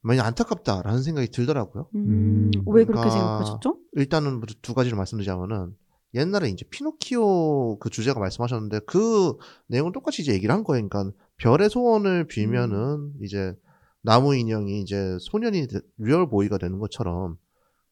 많이 0.00 0.20
안타깝다라는 0.20 1.02
생각이 1.02 1.28
들더라고요. 1.30 1.88
음, 1.94 2.50
음, 2.56 2.62
왜 2.68 2.84
그렇게 2.84 3.08
그러니까- 3.08 3.10
생각하셨죠? 3.10 3.78
일단은 3.92 4.40
두 4.62 4.72
가지를 4.74 4.96
말씀드리자면은 4.96 5.76
옛날에 6.14 6.48
이제 6.48 6.64
피노키오 6.70 7.78
그 7.78 7.90
주제가 7.90 8.18
말씀하셨는데 8.20 8.80
그 8.86 9.36
내용은 9.66 9.92
똑같이 9.92 10.22
이제 10.22 10.32
얘기를 10.32 10.54
한 10.54 10.64
거예요. 10.64 10.88
그러니까 10.88 11.16
별의 11.36 11.68
소원을 11.68 12.26
빌면은 12.26 13.12
이제 13.22 13.54
나무 14.02 14.34
인형이 14.34 14.80
이제 14.82 15.16
소년이 15.20 15.66
되- 15.66 15.80
real 15.98 16.28
boy가 16.28 16.58
되는 16.58 16.78
것처럼 16.78 17.36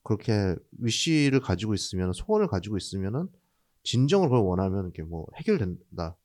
그렇게 0.02 0.54
wish를 0.78 1.40
가지고 1.40 1.75
있으면 1.75 2.12
소원을 2.12 2.47
가지고 2.47 2.76
있으면은 2.76 3.26
진정으로 3.83 4.30
그걸 4.30 4.44
원하면 4.47 4.88
이게 4.90 5.02
뭐 5.02 5.26
해결된다. 5.37 6.16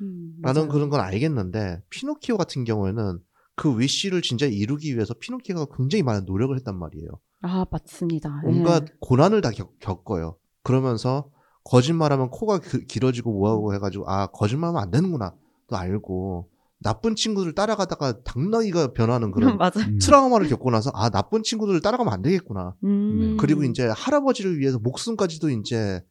음, 0.00 0.36
라는. 0.42 0.68
그런 0.68 0.90
건 0.90 1.00
알겠는데 1.00 1.82
피노키오 1.90 2.36
같은 2.36 2.62
경우에는 2.64 3.18
그 3.56 3.78
wish를 3.80 4.22
진짜 4.22 4.46
이루기 4.46 4.94
위해서 4.94 5.14
피노키오가 5.14 5.66
굉장히 5.76 6.04
많은 6.04 6.24
노력을 6.26 6.54
했단 6.56 6.78
말이에요. 6.78 7.08
아, 7.42 7.64
맞습니다. 7.70 8.42
예. 8.44 8.48
온갖 8.48 8.84
고난을 9.00 9.40
다 9.40 9.50
겪, 9.50 9.76
겪어요. 9.80 10.36
그러면서 10.62 11.30
거짓말하면 11.68 12.30
코가 12.30 12.60
그- 12.60 12.84
길어지고 12.84 13.32
뭐하고 13.32 13.74
해가지고 13.74 14.08
아 14.08 14.26
거짓말하면 14.28 14.82
안 14.82 14.90
되는구나 14.90 15.34
또 15.68 15.76
알고 15.76 16.48
나쁜 16.80 17.16
친구들 17.16 17.54
따라가다가 17.54 18.22
당나귀가 18.22 18.92
변하는 18.92 19.32
그런. 19.32 19.58
음. 19.76 19.98
트라우마를 20.00 20.48
겪고 20.48 20.70
나서 20.70 20.90
아 20.94 21.10
나쁜 21.10 21.42
친구들을 21.42 21.80
따라가면 21.82 22.12
안 22.12 22.22
되겠구나. 22.22 22.74
음. 22.84 23.18
네. 23.20 23.36
그리고 23.38 23.64
이제 23.64 23.88
할아버지를 23.88 24.58
위해서 24.58 24.78
목숨까지도 24.78 25.50
이제 25.50 26.02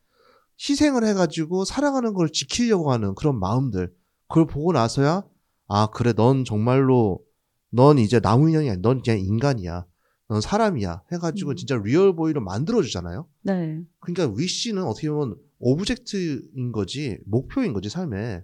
희생을 0.60 1.06
해가지고 1.06 1.64
살아가는 1.66 2.14
걸 2.14 2.30
지키려고 2.32 2.92
하는 2.92 3.16
그런 3.16 3.40
마음들 3.40 3.94
그걸 4.28 4.46
보고 4.48 4.74
나서야 4.74 5.24
아 5.68 5.88
그래 5.88 6.14
넌 6.14 6.44
정말로 6.44 7.22
넌 7.70 7.98
이제 8.00 8.20
나무 8.20 8.50
인형이 8.50 8.70
아니야 8.70 8.82
넌 8.82 9.02
그냥 9.02 9.20
인간이야 9.20 9.86
넌 10.30 10.42
사람이야 10.42 11.04
해가지고 11.12 11.52
음. 11.52 11.56
진짜 11.56 11.78
real 11.78 12.16
boy를 12.16 12.42
만들어주잖아요 12.42 13.28
네. 13.44 13.82
그러니까 14.00 14.36
wish는 14.38 14.84
어떻게 14.84 15.10
보면 15.10 15.38
object인 15.60 16.72
거지 16.72 17.18
목표인 17.26 17.74
거지 17.74 17.90
삶에 17.90 18.44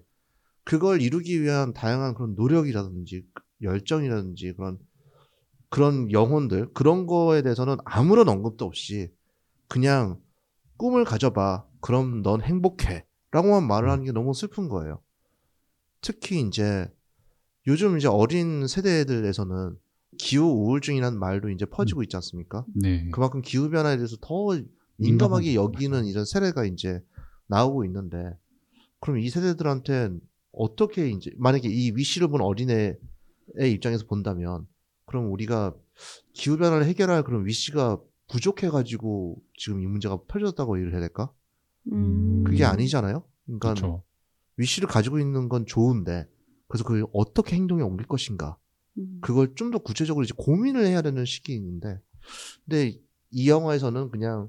그걸 0.64 1.02
이루기 1.02 1.42
위한 1.42 1.72
다양한 1.74 2.14
그런 2.14 2.34
노력이라든지 2.34 3.26
열정이라든지 3.62 4.54
그런 4.54 4.78
그런 5.68 6.10
영혼들 6.10 6.72
그런 6.72 7.06
거에 7.06 7.42
대해서는 7.42 7.76
아무런 7.84 8.28
언급도 8.28 8.64
없이 8.64 9.12
그냥 9.68 10.20
꿈을 10.76 11.04
가져봐 11.04 11.66
그럼 11.80 12.22
넌 12.22 12.40
행복해라고만 12.42 13.66
말을 13.66 13.90
하는 13.90 14.04
게 14.04 14.12
너무 14.12 14.34
슬픈 14.34 14.68
거예요. 14.68 15.00
특히 16.00 16.40
이제 16.40 16.90
요즘 17.66 17.98
이제 17.98 18.08
어린 18.08 18.66
세대들에서는 18.66 19.76
기후 20.16 20.46
우울증이라는 20.46 21.18
말도 21.18 21.50
이제 21.50 21.64
퍼지고 21.66 22.02
있지 22.02 22.16
않습니까? 22.16 22.64
네. 22.74 23.08
그만큼 23.10 23.42
기후 23.42 23.70
변화에 23.70 23.96
대해서 23.96 24.16
더. 24.20 24.58
민감하게 24.96 25.54
여기는 25.56 26.04
이런 26.06 26.24
세례가 26.24 26.64
이제 26.66 27.02
나오고 27.48 27.84
있는데 27.84 28.32
그럼 29.00 29.18
이 29.18 29.28
세대들한테 29.28 30.10
어떻게 30.52 31.10
이제 31.10 31.32
만약에 31.36 31.68
이 31.68 31.92
위시를 31.96 32.28
본 32.28 32.40
어린애의 32.40 32.96
입장에서 33.72 34.06
본다면 34.06 34.66
그럼 35.04 35.32
우리가 35.32 35.74
기후 36.32 36.56
변화를 36.56 36.86
해결할 36.86 37.24
그런 37.24 37.44
위시가 37.44 37.98
부족해 38.28 38.68
가지고 38.68 39.42
지금 39.56 39.80
이 39.80 39.86
문제가 39.86 40.16
펼쳐졌다고 40.28 40.78
얘기를 40.78 40.92
해야 40.92 41.00
될까? 41.00 41.32
음. 41.92 42.44
그게 42.44 42.64
아니잖아요. 42.64 43.24
그러니까 43.46 43.74
그렇죠. 43.74 44.02
위시를 44.56 44.88
가지고 44.88 45.18
있는 45.18 45.48
건 45.48 45.66
좋은데 45.66 46.26
그래서 46.68 46.84
그걸 46.84 47.04
어떻게 47.12 47.56
행동에 47.56 47.82
옮길 47.82 48.06
것인가. 48.06 48.56
음. 48.98 49.18
그걸 49.20 49.54
좀 49.54 49.70
더 49.70 49.78
구체적으로 49.78 50.24
이제 50.24 50.34
고민을 50.36 50.86
해야 50.86 51.02
되는 51.02 51.24
시기인데, 51.24 52.00
근데 52.64 53.00
이 53.30 53.48
영화에서는 53.48 54.10
그냥 54.10 54.48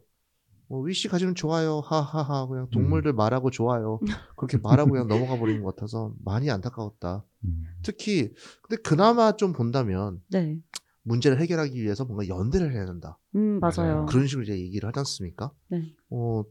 뭐 0.68 0.82
위시 0.82 1.08
가지면 1.08 1.36
좋아요, 1.36 1.80
하하하 1.82 2.48
그냥 2.48 2.68
동물들 2.72 3.14
말하고 3.14 3.52
좋아요 3.52 4.00
그렇게 4.36 4.58
말하고 4.58 4.92
그냥 4.92 5.08
넘어가 5.08 5.38
버리는 5.38 5.62
것 5.64 5.76
같아서 5.76 6.14
많이 6.24 6.50
안타까웠다. 6.50 7.24
음. 7.46 7.66
특히 7.84 8.34
근데 8.64 8.82
그나마 8.82 9.36
좀 9.36 9.54
본다면 9.54 10.22
네. 10.30 10.60
문제를 11.04 11.40
해결하기 11.40 11.80
위해서 11.82 12.04
뭔가 12.06 12.28
연대를 12.28 12.74
해야 12.74 12.86
된다. 12.88 13.20
음, 13.36 13.60
맞아요. 13.60 14.08
그런 14.10 14.26
식으로 14.26 14.44
이제 14.44 14.58
얘기를 14.60 14.88
하지 14.88 14.98
않습니까? 15.00 15.52
네. 15.68 15.94
어 16.10 16.44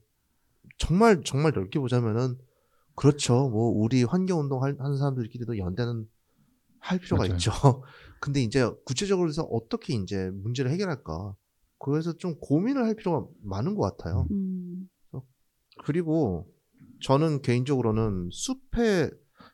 정말 0.78 1.22
정말 1.24 1.52
넓게 1.52 1.78
보자면은 1.80 2.38
그렇죠. 2.94 3.48
뭐 3.48 3.70
우리 3.70 4.04
환경 4.04 4.38
운동 4.40 4.62
할- 4.62 4.76
하는 4.78 4.96
사람들끼리도 4.96 5.58
연대는 5.58 6.08
할 6.84 6.98
필요가 6.98 7.24
맞아요. 7.24 7.34
있죠. 7.34 7.50
근데 8.20 8.42
이제 8.42 8.70
구체적으로 8.84 9.28
해서 9.28 9.42
어떻게 9.44 9.94
이제 9.94 10.30
문제를 10.34 10.70
해결할까? 10.70 11.34
그래서 11.78 12.12
좀 12.14 12.36
고민을 12.40 12.84
할 12.84 12.94
필요가 12.94 13.26
많은 13.42 13.74
것 13.74 13.96
같아요. 13.96 14.26
음. 14.30 14.88
그리고 15.84 16.46
저는 17.02 17.42
개인적으로는 17.42 18.28
숲에 18.30 19.10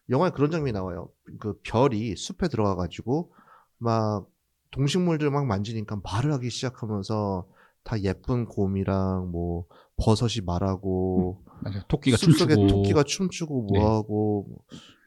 영화에 0.09 0.31
그런 0.31 0.51
장면이 0.51 0.73
나와요. 0.73 1.09
그 1.39 1.59
별이 1.63 2.17
숲에 2.17 2.49
들어가 2.49 2.75
가지고 2.75 3.33
막 3.79 4.29
동식물들 4.73 5.31
막 5.31 5.47
만지니까 5.47 6.01
말을 6.03 6.33
하기 6.35 6.51
시작하면서 6.51 7.49
다 7.85 8.01
예쁜 8.03 8.45
곰이랑 8.47 9.31
뭐 9.31 9.67
버섯이 9.97 10.45
말하고 10.45 11.45
맞아요. 11.63 11.83
토끼가 11.89 12.17
숲속에 12.17 12.55
춤추고 12.55 12.83
토끼가 12.83 13.03
춤추고 13.05 13.69
네. 13.73 13.79
뭐하고 13.79 14.47
뭐 14.49 14.59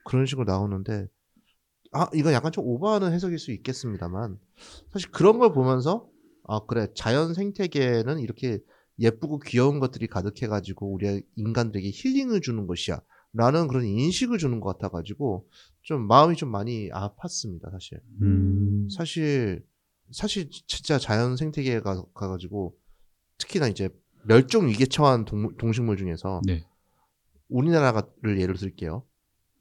그런 0.05 0.25
식으로 0.25 0.45
나오는데 0.45 1.07
아 1.93 2.09
이거 2.13 2.33
약간 2.33 2.51
좀 2.51 2.65
오버하는 2.65 3.13
해석일 3.13 3.39
수 3.39 3.51
있겠습니다만 3.51 4.37
사실 4.91 5.11
그런 5.11 5.39
걸 5.39 5.53
보면서 5.53 6.09
아 6.47 6.61
그래 6.65 6.87
자연 6.95 7.33
생태계는 7.33 8.19
이렇게 8.19 8.59
예쁘고 8.99 9.39
귀여운 9.39 9.79
것들이 9.79 10.07
가득해가지고 10.07 10.91
우리 10.93 11.23
인간들에게 11.35 11.89
힐링을 11.93 12.41
주는 12.41 12.67
것이야 12.67 13.01
라는 13.33 13.67
그런 13.67 13.85
인식을 13.85 14.37
주는 14.37 14.59
것 14.59 14.77
같아가지고 14.77 15.47
좀 15.81 16.07
마음이 16.07 16.35
좀 16.35 16.49
많이 16.49 16.89
아팠습니다 16.89 17.71
사실 17.71 17.99
음. 18.21 18.87
사실 18.89 19.65
사실 20.11 20.49
진짜 20.67 20.99
자연 20.99 21.35
생태계에 21.37 21.79
가, 21.79 22.03
가가지고 22.13 22.77
특히나 23.37 23.67
이제 23.67 23.89
멸종 24.25 24.67
위기에 24.67 24.85
처한 24.85 25.25
동물, 25.25 25.55
동식물 25.57 25.97
중에서 25.97 26.41
네. 26.45 26.65
우리나라를 27.49 28.39
예를 28.39 28.55
들게요. 28.55 29.05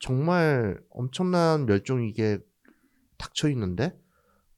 정말 0.02 0.80
엄청난 0.90 1.64
멸종 1.64 2.02
위기에 2.02 2.38
닥쳐 3.18 3.48
있는데 3.50 3.96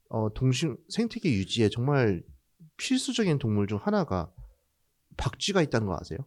어, 0.08 0.32
동식 0.32 0.74
생태계 0.88 1.30
유지에 1.30 1.68
정말 1.68 2.22
필수적인 2.78 3.38
동물 3.38 3.66
중 3.66 3.78
하나가 3.80 4.32
박쥐가 5.18 5.60
있다는 5.60 5.86
거 5.86 5.98
아세요? 6.00 6.18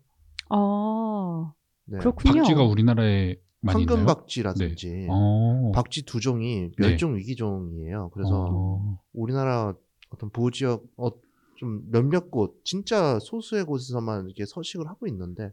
아, 0.50 1.52
네. 1.86 1.98
그렇군요. 1.98 2.42
박쥐가 2.42 2.64
우리나라에 2.64 3.38
많이 3.62 3.82
있나요? 3.82 3.98
황금박쥐라든지 3.98 5.08
어. 5.10 5.72
박쥐 5.74 6.06
두 6.06 6.20
종이 6.20 6.70
네. 6.78 6.88
멸종 6.88 7.16
위기종이에요. 7.16 8.12
그래서 8.14 8.46
어. 8.48 9.02
우리나라 9.14 9.70
우리나라 9.70 9.74
어떤 10.10 10.30
보호 10.30 10.52
지역 10.52 10.86
어, 10.96 11.10
좀 11.56 11.90
몇몇 11.90 12.30
곳 12.30 12.62
진짜 12.64 13.18
소수의 13.18 13.66
곳에서만 13.66 14.28
이렇게 14.28 14.46
서식을 14.46 14.88
하고 14.88 15.08
있는데 15.08 15.52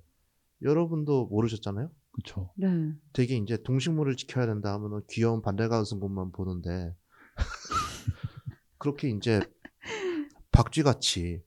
여러분도 0.60 1.28
모르셨잖아요. 1.28 1.90
그쵸. 2.14 2.50
네. 2.56 2.92
되게 3.12 3.36
이제 3.36 3.60
동식물을 3.62 4.16
지켜야 4.16 4.46
된다 4.46 4.72
하면은 4.74 5.00
귀여운 5.10 5.42
반달가슴 5.42 6.00
곰만 6.00 6.32
보는데 6.32 6.94
그렇게 8.78 9.10
이제 9.10 9.40
박쥐같이 10.52 11.42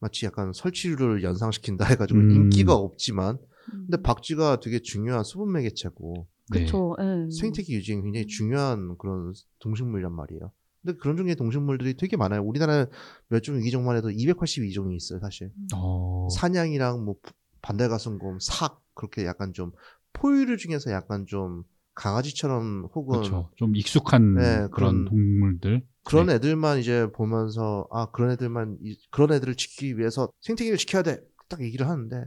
마치 0.00 0.26
약간 0.26 0.52
설치류를 0.52 1.22
연상시킨다 1.22 1.84
해가지고 1.86 2.18
음. 2.18 2.30
인기가 2.30 2.74
없지만 2.74 3.38
음. 3.72 3.86
근데 3.86 4.02
박쥐가 4.02 4.60
되게 4.60 4.80
중요한 4.80 5.22
수분 5.24 5.52
매개체고 5.52 6.26
네. 6.50 6.60
그쵸. 6.60 6.96
예. 7.00 7.30
생태계 7.30 7.74
유지에 7.74 8.00
굉장히 8.00 8.26
중요한 8.26 8.96
그런 8.98 9.32
동식물이란 9.60 10.12
말이에요. 10.12 10.50
근데 10.82 10.98
그런 10.98 11.16
종류의 11.16 11.36
동식물들이 11.36 11.96
되게 11.96 12.16
많아요. 12.16 12.42
우리나라 12.42 12.86
멸종 13.28 13.58
위기종만 13.58 13.96
해도 13.96 14.08
282종이 14.08 14.96
있어요, 14.96 15.20
사실. 15.20 15.52
어. 15.74 16.28
사냥이랑 16.30 17.04
뭐 17.04 17.16
반달가슴곰, 17.60 18.38
삭 18.40 18.82
그렇게 18.94 19.26
약간 19.26 19.52
좀 19.52 19.72
포유류 20.20 20.56
중에서 20.56 20.90
약간 20.90 21.26
좀 21.26 21.64
강아지처럼 21.94 22.88
혹은 22.94 23.18
그렇죠. 23.18 23.50
좀 23.56 23.74
익숙한 23.76 24.34
네, 24.34 24.42
그런 24.42 24.70
그런- 24.70 25.04
동물들. 25.06 25.86
그런 26.04 26.26
네. 26.26 26.34
애들만 26.34 26.78
이제 26.78 27.10
보면서 27.12 27.86
아 27.90 28.10
그런 28.10 28.30
애들만 28.30 28.78
이- 28.82 28.98
그런 29.10 29.32
애들을 29.32 29.54
지키기 29.56 29.98
위해서 29.98 30.30
생태계를 30.40 30.78
지켜야 30.78 31.02
돼 31.02 31.20
딱 31.48 31.62
얘기를 31.62 31.88
하는데 31.88 32.24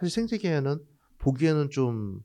사실 0.00 0.12
생태계는 0.12 0.78
보기에는 1.18 1.70
좀 1.70 2.20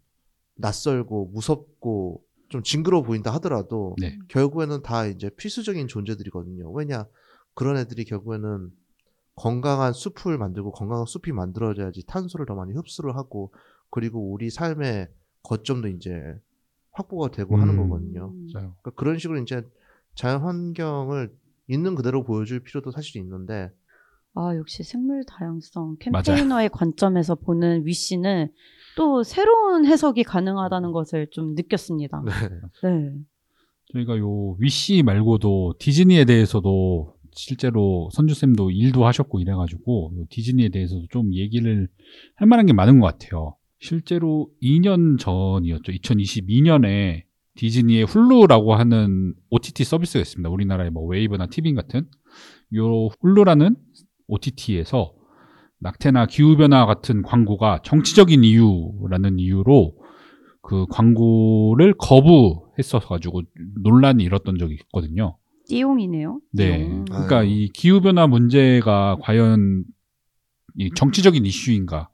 낯설고 0.55 1.31
무섭고 1.34 2.23
좀 2.49 2.63
징그러워 2.63 3.03
보인다 3.03 3.31
하더라도 3.36 3.95
네. 3.99 4.17
결국에는 4.29 4.81
다 4.81 5.05
이제 5.05 5.29
필수적인 5.29 5.88
존재들이거든요. 5.88 6.71
왜냐 6.71 7.05
그런 7.53 7.77
애들이 7.77 8.05
결국에는 8.05 8.71
건강한 9.36 9.93
숲을 9.93 10.38
만들고 10.38 10.71
건강한 10.71 11.05
숲이 11.05 11.31
만들어져야지 11.31 12.05
탄소를 12.08 12.45
더 12.45 12.55
많이 12.55 12.73
흡수를 12.73 13.15
하고 13.15 13.53
그리고 13.89 14.32
우리 14.32 14.50
삶의 14.50 15.08
거점도 15.43 15.88
이제 15.89 16.12
확보가 16.91 17.32
되고 17.32 17.58
하는 17.58 17.76
음. 17.76 17.89
거거든요. 17.89 18.32
음. 18.34 18.50
맞아요. 18.54 18.76
그러니까 18.82 18.91
그런 18.91 19.17
식으로 19.17 19.39
이제 19.41 19.63
자연 20.15 20.41
환경을 20.41 21.32
있는 21.67 21.95
그대로 21.95 22.24
보여줄 22.24 22.62
필요도 22.62 22.91
사실 22.91 23.21
있는데 23.21 23.71
아, 24.34 24.56
역시 24.58 24.84
생물 24.84 25.24
다양성 25.26 25.98
맞아요. 26.12 26.24
캠페이너의 26.24 26.69
관점에서 26.69 27.36
보는 27.36 27.86
위씨는 27.86 28.52
또 28.98 29.24
새로운 29.24 29.86
해석이 29.86 30.24
가능하다는 30.24 30.91
것을 30.91 31.28
좀 31.32 31.56
느꼈습니다. 31.56 32.24
네. 32.26 32.89
네. 32.89 33.13
저희가 33.93 34.17
요 34.17 34.56
위시 34.60 35.04
말고도 35.04 35.76
디즈니에 35.80 36.26
대해서도 36.26 37.15
실제로 37.32 38.10
선주쌤도 38.13 38.71
일도 38.71 39.06
하셨고 39.06 39.39
이래가지고 39.39 40.13
요 40.17 40.26
디즈니에 40.30 40.69
대해서도 40.69 41.08
좀 41.12 41.34
얘기를 41.34 41.88
할 42.36 42.48
만한 42.48 42.65
게 42.65 42.74
많은 42.74 43.00
것 43.00 43.08
같아요. 43.08 43.56
실제로 43.79 44.49
2년 44.61 45.19
전이었죠. 45.19 45.91
2022년에 45.91 47.23
디즈니의 47.55 48.03
훌루라고 48.03 48.75
하는 48.75 49.33
OTT 49.49 49.83
서비스가 49.83 50.19
있습니다. 50.21 50.49
우리나라의 50.49 50.91
뭐 50.91 51.05
웨이브나 51.05 51.47
티빙 51.47 51.75
같은 51.75 52.07
요 52.75 53.07
훌루라는 53.21 53.75
OTT에서 54.27 55.13
낙태나 55.79 56.25
기후변화 56.25 56.85
같은 56.85 57.21
광고가 57.21 57.81
정치적인 57.83 58.43
이유라는 58.43 59.39
이유로 59.39 59.95
그 60.61 60.85
광고를 60.89 61.93
거부했어가지고 61.97 63.43
논란이 63.83 64.23
일었던 64.23 64.57
적이 64.57 64.75
있거든요. 64.75 65.38
띠용이네요. 65.67 66.39
네. 66.53 66.77
띠용. 66.79 67.05
그러니까 67.05 67.38
아유. 67.39 67.49
이 67.49 67.69
기후변화 67.69 68.27
문제가 68.27 69.17
과연 69.21 69.83
이 70.77 70.89
정치적인 70.95 71.45
이슈인가? 71.45 72.09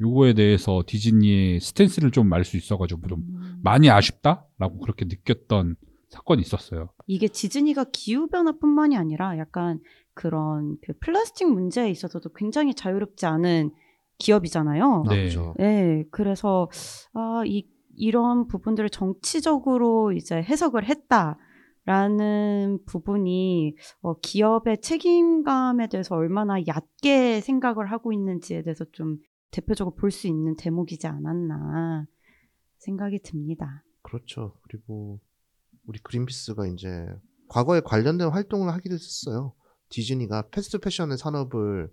요거에 0.00 0.34
대해서 0.34 0.82
디즈니의 0.86 1.60
stance를 1.60 2.10
좀 2.10 2.32
알 2.32 2.44
수 2.44 2.56
있어가지고 2.56 3.06
좀 3.08 3.20
음. 3.20 3.60
많이 3.62 3.90
아쉽다라고 3.90 4.78
그렇게 4.80 5.04
느꼈던 5.06 5.76
사건이 6.08 6.42
있었어요. 6.42 6.90
이게 7.06 7.28
디즈니가 7.28 7.86
기후변화뿐만이 7.92 8.96
아니라 8.96 9.38
약간 9.38 9.80
그런 10.14 10.76
그 10.82 10.92
플라스틱 11.00 11.46
문제에 11.50 11.90
있어서도 11.90 12.30
굉장히 12.34 12.74
자유롭지 12.74 13.26
않은 13.26 13.70
기업이잖아요. 14.18 15.04
아, 15.06 15.14
네. 15.14 15.24
그죠. 15.24 15.54
네, 15.58 16.04
그래서 16.10 16.70
아, 17.12 17.42
이 17.46 17.66
이런 17.98 18.46
부분들을 18.46 18.90
정치적으로 18.90 20.12
이제 20.12 20.36
해석을 20.36 20.84
했다 20.84 21.38
라는 21.86 22.78
부분이 22.86 23.74
어, 24.02 24.18
기업의 24.20 24.80
책임감에 24.80 25.88
대해서 25.88 26.14
얼마나 26.16 26.56
얕게 26.66 27.40
생각을 27.40 27.90
하고 27.92 28.12
있는지에 28.12 28.62
대해서 28.62 28.84
좀 28.92 29.18
대표적으로 29.50 29.94
볼 29.94 30.10
수 30.10 30.26
있는 30.26 30.56
대목이지 30.56 31.06
않았나 31.06 32.06
생각이 32.78 33.20
듭니다. 33.22 33.84
그렇죠. 34.02 34.58
그리고 34.62 35.20
우리 35.86 35.98
그린피스가 36.00 36.66
이제 36.66 37.06
과거에 37.48 37.80
관련된 37.80 38.28
활동을 38.28 38.72
하기도 38.72 38.94
했어요. 38.94 39.54
디즈니가 39.88 40.48
패스트 40.50 40.78
패션의 40.78 41.16
산업을 41.18 41.92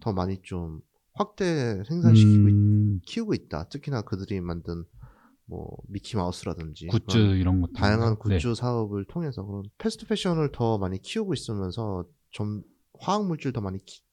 더 0.00 0.12
많이 0.12 0.40
좀 0.42 0.80
확대 1.12 1.82
생산시키고 1.84 2.48
있- 2.48 2.52
음, 2.52 3.00
키우고 3.04 3.34
있다. 3.34 3.68
특히나 3.68 4.02
그들이 4.02 4.40
만든 4.40 4.84
뭐 5.46 5.76
미키 5.88 6.16
마우스라든지 6.16 6.88
굿즈 6.88 7.16
이런 7.36 7.60
것 7.60 7.72
다양한 7.72 8.14
네. 8.28 8.36
굿즈 8.38 8.54
사업을 8.54 9.04
통해서 9.06 9.44
그런 9.44 9.62
패스트 9.78 10.06
패션을 10.06 10.50
더 10.52 10.76
많이 10.78 11.00
키우고 11.00 11.34
있으면서 11.34 12.04
좀 12.30 12.62
화학 12.98 13.26
물질 13.26 13.52
더 13.52 13.60
많이 13.60 13.78
키- 13.84 14.00
이 14.00 14.05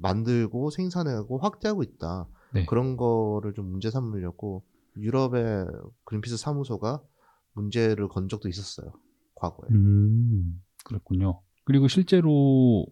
만들고 0.00 0.70
생산하고 0.70 1.38
확대하고 1.38 1.82
있다. 1.82 2.28
네. 2.54 2.66
그런 2.66 2.96
거를 2.96 3.54
좀 3.54 3.70
문제 3.70 3.90
삼으려고 3.90 4.62
유럽의 4.96 5.66
그린피스 6.04 6.36
사무소가 6.36 7.02
문제를 7.54 8.08
건 8.08 8.28
적도 8.28 8.48
있었어요. 8.48 8.92
과거에. 9.34 9.68
음, 9.70 10.62
그렇군요. 10.84 11.40
그리고 11.64 11.88
실제로 11.88 12.86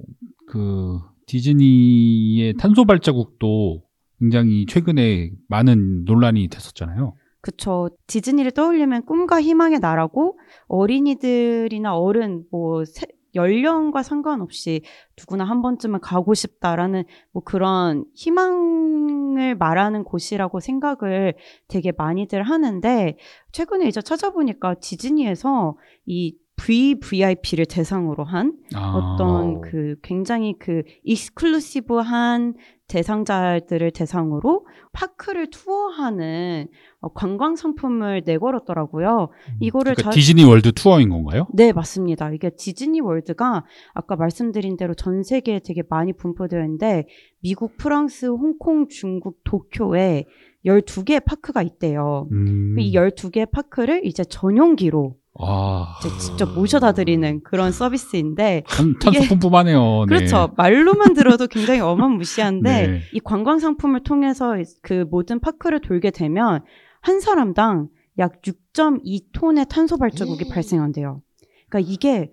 그 0.46 0.98
디즈니의 1.26 2.54
탄소 2.54 2.84
발자국도 2.84 3.82
굉장히 4.18 4.66
최근에 4.66 5.32
많은 5.48 6.04
논란이 6.04 6.48
됐었잖아요. 6.48 7.14
그쵸. 7.40 7.88
디즈니를 8.06 8.50
떠올리면 8.50 9.06
꿈과 9.06 9.40
희망의 9.40 9.80
나라고 9.80 10.38
어린이들이나 10.68 11.96
어른 11.96 12.44
뭐 12.50 12.84
세- 12.84 13.06
연령과 13.34 14.02
상관없이 14.02 14.82
누구나 15.18 15.44
한 15.44 15.62
번쯤은 15.62 16.00
가고 16.00 16.34
싶다라는 16.34 17.04
뭐 17.32 17.42
그런 17.42 18.04
희망을 18.14 19.54
말하는 19.56 20.04
곳이라고 20.04 20.60
생각을 20.60 21.34
되게 21.68 21.92
많이들 21.92 22.42
하는데 22.42 23.16
최근에 23.52 23.88
이제 23.88 24.00
찾아보니까 24.02 24.74
디즈니에서 24.74 25.76
이 26.06 26.36
VVIP를 26.60 27.64
대상으로 27.64 28.24
한 28.24 28.52
아, 28.74 28.92
어떤 28.94 29.56
어. 29.56 29.60
그 29.62 29.96
굉장히 30.02 30.54
그 30.58 30.82
익스클루시브한 31.04 32.54
대상자들을 32.86 33.92
대상으로 33.92 34.66
파크를 34.92 35.48
투어하는 35.50 36.66
어, 37.00 37.08
관광 37.12 37.56
상품을 37.56 38.22
내걸었더라고요. 38.26 39.30
이거를 39.60 39.94
그러니까 39.94 40.10
자- 40.10 40.14
디즈니 40.14 40.44
world 40.44 40.72
tour인 40.72 41.08
건가요? 41.08 41.46
네, 41.54 41.72
맞습니다. 41.72 42.30
이게 42.32 42.50
디즈니 42.50 43.00
월드가 43.00 43.64
아까 43.94 44.16
말씀드린 44.16 44.76
대로 44.76 44.92
전 44.94 45.22
세계에 45.22 45.60
되게 45.60 45.82
많이 45.88 46.12
분포되어 46.12 46.60
있는데 46.62 47.06
미국, 47.40 47.76
프랑스, 47.78 48.26
홍콩, 48.26 48.88
중국, 48.88 49.38
도쿄에 49.44 50.26
12개의 50.66 51.24
park가 51.24 51.62
있대요. 51.62 52.28
음. 52.32 52.76
이 52.78 52.92
12개의 52.92 53.50
park를 53.50 54.04
이제 54.04 54.24
전용기로 54.24 55.14
아, 55.38 55.94
이제 56.00 56.18
직접 56.18 56.52
모셔다 56.54 56.92
드리는 56.92 57.40
그런 57.44 57.70
서비스인데 57.72 58.64
탄- 58.68 58.98
탄소 58.98 59.20
이게- 59.20 59.28
뿜뿜하네요. 59.28 60.06
네. 60.08 60.16
그렇죠. 60.16 60.52
말로만 60.56 61.14
들어도 61.14 61.46
굉장히 61.46 61.80
어마무시한데 61.80 62.60
네. 62.88 63.00
이 63.12 63.20
관광 63.20 63.58
상품을 63.58 64.02
통해서 64.02 64.54
그 64.82 65.04
모든 65.10 65.38
파크를 65.40 65.80
돌게 65.80 66.10
되면 66.10 66.62
한 67.00 67.20
사람당 67.20 67.88
약 68.18 68.42
6.2톤의 68.42 69.68
탄소 69.68 69.96
발자국이 69.96 70.44
음. 70.46 70.50
발생한대요. 70.52 71.22
그러니까 71.68 71.92
이게 71.92 72.32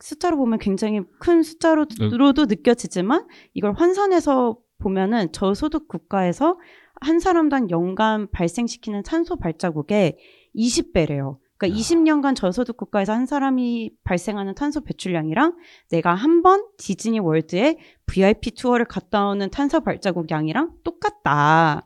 숫자로 0.00 0.36
보면 0.36 0.58
굉장히 0.58 1.00
큰 1.20 1.42
네. 1.42 1.42
숫자로도 1.44 2.46
느껴지지만 2.46 3.26
이걸 3.54 3.72
환산해서 3.74 4.58
보면은 4.78 5.30
저소득 5.30 5.86
국가에서 5.86 6.58
한 7.00 7.20
사람당 7.20 7.70
연간 7.70 8.28
발생시키는 8.32 9.04
탄소 9.04 9.36
발자국의 9.36 10.16
20배래요. 10.56 11.36
그러니까 11.62 11.68
야. 11.68 11.80
20년간 11.80 12.34
저소득 12.34 12.76
국가에서 12.76 13.12
한 13.12 13.26
사람이 13.26 13.92
발생하는 14.02 14.54
탄소 14.56 14.80
배출량이랑 14.80 15.56
내가 15.90 16.14
한 16.14 16.42
번 16.42 16.64
디즈니 16.76 17.20
월드에 17.20 17.78
VIP 18.06 18.50
투어를 18.56 18.84
갔다 18.84 19.28
오는 19.28 19.48
탄소 19.50 19.80
발자국 19.80 20.28
양이랑 20.32 20.72
똑같다. 20.82 21.84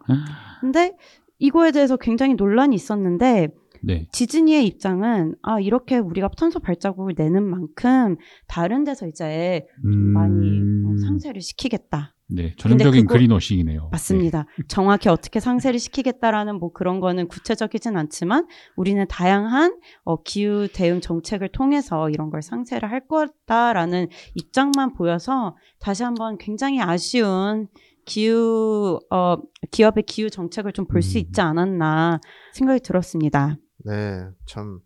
근데 0.63 0.97
이거에 1.39 1.73
대해서 1.73 1.99
굉장히 1.99 2.35
논란이 2.35 2.75
있었는데 2.75 3.49
네. 3.83 4.09
디즈니의 4.13 4.67
입장은 4.67 5.35
아 5.43 5.61
이렇게 5.61 5.99
우리가 5.99 6.31
탄소 6.39 6.59
발자국을 6.59 7.15
내는 7.19 7.43
만큼 7.43 8.17
다른 8.49 8.85
데서 8.85 9.07
이제 9.07 9.67
좀 9.83 9.93
음, 9.93 9.99
많이 10.15 10.61
어, 10.87 10.97
상세를 11.07 11.43
시키겠다. 11.43 12.15
네, 12.29 12.55
전형적인 12.57 13.07
그린워싱이네요. 13.07 13.89
맞습니다. 13.93 14.47
정확히 14.67 15.09
어떻게 15.09 15.39
상세를 15.39 15.79
시키겠다라는 15.79 16.59
뭐 16.59 16.73
그런 16.73 16.99
거는 16.99 17.29
구체적이진 17.29 17.97
않지만 17.97 18.49
우리는 18.75 19.07
다양한 19.09 19.79
어, 20.05 20.23
기후 20.23 20.67
대응 20.73 21.01
정책을 21.01 21.51
통해서 21.51 22.11
이런 22.11 22.31
걸 22.31 22.43
상세를 22.43 22.91
할 22.91 23.07
거다라는 23.07 24.09
입장만 24.35 24.95
보여서 24.95 25.57
다시 25.79 26.03
한번 26.03 26.37
굉장히 26.39 26.81
아쉬운 26.81 27.69
기후 28.05 28.99
어, 29.11 29.37
기업의 29.71 30.05
기후 30.05 30.29
정책을 30.29 30.73
좀 30.73 30.87
볼수 30.87 31.19
음. 31.19 31.21
있지 31.21 31.41
않았나 31.41 32.21
생각이 32.55 32.81
들었습니다. 32.81 33.57
네, 33.85 34.25
참 34.47 34.81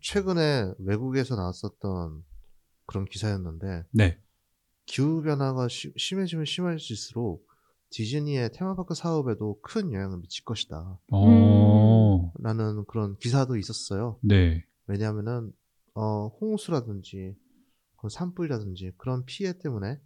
최근에 0.00 0.72
외국에서 0.78 1.34
나왔었던 1.34 2.22
그런 2.86 3.04
기사였는데 3.06 3.84
네. 3.92 4.18
기후 4.86 5.22
변화가 5.22 5.68
시- 5.68 5.92
심해지면 5.96 6.44
심해질수록 6.44 7.46
디즈니의 7.90 8.50
테마파크 8.52 8.94
사업에도 8.94 9.60
큰 9.60 9.92
영향을 9.92 10.18
미칠 10.18 10.44
것이다. 10.44 10.98
어, 11.12 12.32
라는 12.38 12.84
그런 12.86 13.16
기사도 13.18 13.56
있었어요. 13.56 14.18
네. 14.22 14.64
왜냐하면은 14.86 15.52
어, 15.94 16.28
홍수라든지 16.40 17.36
그런 17.96 18.10
산불이라든지 18.10 18.92
그런 18.96 19.24
피해 19.26 19.58
때문에 19.58 20.00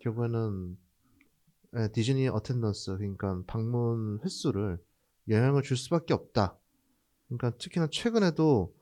결국에는 0.00 0.78
예, 1.78 1.88
디즈니 1.92 2.28
어텐던스 2.28 2.96
그러니까 2.96 3.42
방문 3.46 4.20
횟수를 4.24 4.78
영향을 5.28 5.62
줄 5.62 5.76
수밖에 5.76 6.14
없다. 6.14 6.56
그러니까 7.26 7.58
특히나 7.58 7.88
최근에도 7.90 8.72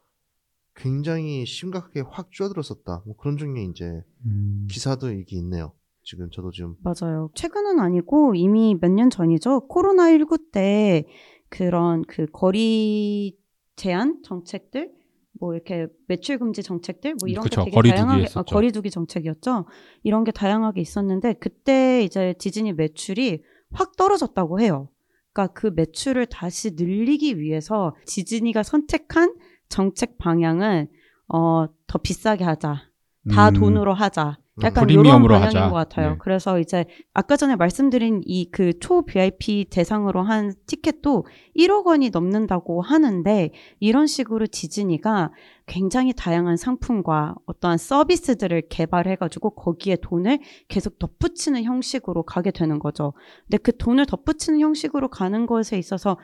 굉장히 0.77 1.47
심각하게 1.47 2.01
확 2.01 2.31
줄어들었었다. 2.33 3.03
뭐 3.07 3.17
그런 3.17 3.37
종류의 3.37 3.69
이제 3.69 4.03
음, 4.27 4.67
기사도 4.71 5.11
이게 5.13 5.37
있네요. 5.39 5.73
지금 6.03 6.31
저도 6.31 6.51
지금 6.51 6.75
맞아요. 6.83 7.31
최근은 7.35 7.79
아니고 7.81 8.35
이미 8.35 8.77
몇 8.81 8.91
년 8.91 9.09
전이죠. 9.11 9.69
코로나 9.69 10.11
19 10.11 10.51
때 10.53 11.05
그런 11.49 12.03
그 12.07 12.27
거리 12.33 13.39
제한 13.77 14.23
정책들, 14.23 14.93
뭐 15.41 15.55
이렇게 15.55 15.87
매출 16.07 16.39
금지 16.39 16.63
정책들, 16.63 17.15
뭐 17.21 17.29
이런 17.29 17.43
그쵸, 17.45 17.61
게 17.61 17.71
되게 17.71 17.75
거리두기 17.77 17.97
다양하게 17.97 18.27
아. 18.35 18.43
거리두기 18.43 18.91
정책이었죠. 18.91 19.67
이런 20.03 20.25
게 20.25 20.33
다양하게 20.33 20.81
있었는데 20.81 21.35
그때 21.35 22.03
이제 22.03 22.35
디즈니 22.39 22.73
매출이 22.73 23.43
확 23.73 23.97
떨어졌다고 23.97 24.61
해요. 24.61 24.89
그러니까 25.33 25.53
그 25.55 25.69
매출을 25.75 26.27
다시 26.27 26.73
늘리기 26.77 27.41
위해서 27.41 27.97
디즈니가 28.07 28.63
선택한 28.63 29.35
정책 29.69 30.19
방향은 30.19 30.89
어, 31.29 31.67
더 31.87 31.99
비싸게 31.99 32.45
하자. 32.45 32.83
다 33.31 33.49
음, 33.49 33.55
돈으로 33.55 33.95
하자. 33.95 34.39
약간 34.63 34.85
음. 34.85 34.91
이런 34.91 35.03
프리미엄으로 35.03 35.35
방향인 35.35 35.57
하자. 35.57 35.69
것 35.71 35.75
같아요. 35.75 36.11
네. 36.11 36.17
그래서 36.21 36.61
이제 36.61 36.85
아까 37.13 37.37
전에 37.37 37.57
말씀드린 37.57 38.21
이 38.25 38.51
그 38.53 38.73
초 38.79 39.03
VIP 39.03 39.67
대상으로 39.71 40.23
한 40.23 40.55
티켓도 40.67 41.27
1억 41.57 41.87
원이 41.87 42.11
넘는다고 42.11 42.81
하는데 42.83 43.51
이런 43.81 44.07
식으로 44.07 44.47
디즈니가 44.47 45.33
굉장히 45.67 46.13
다양한 46.13 46.57
상품과 46.57 47.35
어떠한 47.47 47.79
서비스들을 47.79 48.69
개발해가지고 48.69 49.51
거기에 49.57 49.97
돈을 50.03 50.39
계속 50.69 50.99
덧붙이는 51.01 51.65
형식으로 51.65 52.23
가게 52.23 52.53
되는 52.53 52.79
거죠. 52.79 53.15
근데 53.49 53.57
그 53.59 53.77
돈을 53.77 54.07
덧붙이는 54.07 54.61
형식으로 54.61 55.09
가는 55.09 55.47
것에 55.47 55.79
있어서 55.79 56.17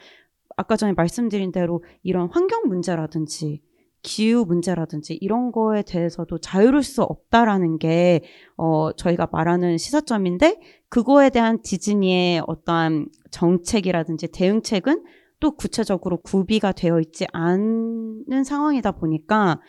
아까 0.56 0.76
전에 0.76 0.92
말씀드린 0.92 1.52
대로 1.52 1.82
이런 2.02 2.28
환경 2.30 2.62
문제라든지 2.66 3.62
기후 4.02 4.44
문제라든지 4.46 5.18
이런 5.20 5.52
거에 5.52 5.82
대해서도 5.82 6.38
자유로울 6.38 6.82
수 6.82 7.02
없다라는 7.02 7.78
게 7.78 8.22
어, 8.56 8.92
저희가 8.92 9.28
말하는 9.30 9.78
시사점인데 9.78 10.58
그거에 10.88 11.30
대한 11.30 11.60
디즈니의 11.62 12.42
어떠한 12.46 13.08
정책이라든지 13.30 14.28
대응책은 14.32 15.04
또 15.40 15.52
구체적으로 15.52 16.18
구비가 16.18 16.72
되어 16.72 17.00
있지 17.00 17.26
않은 17.32 18.44
상황이다 18.44 18.92
보니까 18.92 19.60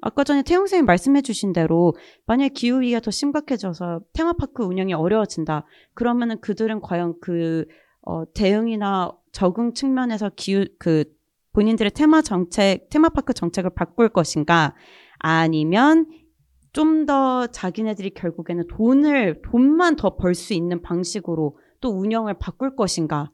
아까 0.00 0.22
전에 0.22 0.42
태용 0.42 0.62
선생님 0.62 0.86
말씀해 0.86 1.22
주신 1.22 1.52
대로 1.52 1.94
만약에 2.26 2.50
기후위기가 2.50 3.00
더 3.00 3.10
심각해져서 3.10 4.00
테마파크 4.12 4.64
운영이 4.64 4.94
어려워진다. 4.94 5.66
그러면은 5.94 6.40
그들은 6.40 6.80
과연 6.80 7.14
그 7.20 7.66
어, 8.02 8.22
대응이나 8.32 9.12
적응 9.32 9.74
측면에서 9.74 10.30
기후 10.36 10.64
그 10.78 11.04
본인들의 11.52 11.90
테마 11.92 12.22
정책, 12.22 12.88
테마파크 12.90 13.32
정책을 13.34 13.70
바꿀 13.70 14.08
것인가 14.10 14.74
아니면 15.18 16.06
좀 16.72 17.06
더 17.06 17.46
자기네들이 17.48 18.10
결국에는 18.10 18.66
돈을 18.68 19.42
돈만 19.42 19.96
더 19.96 20.16
벌 20.16 20.34
수 20.34 20.52
있는 20.54 20.82
방식으로 20.82 21.58
또 21.80 21.90
운영을 21.90 22.34
바꿀 22.38 22.76
것인가 22.76 23.30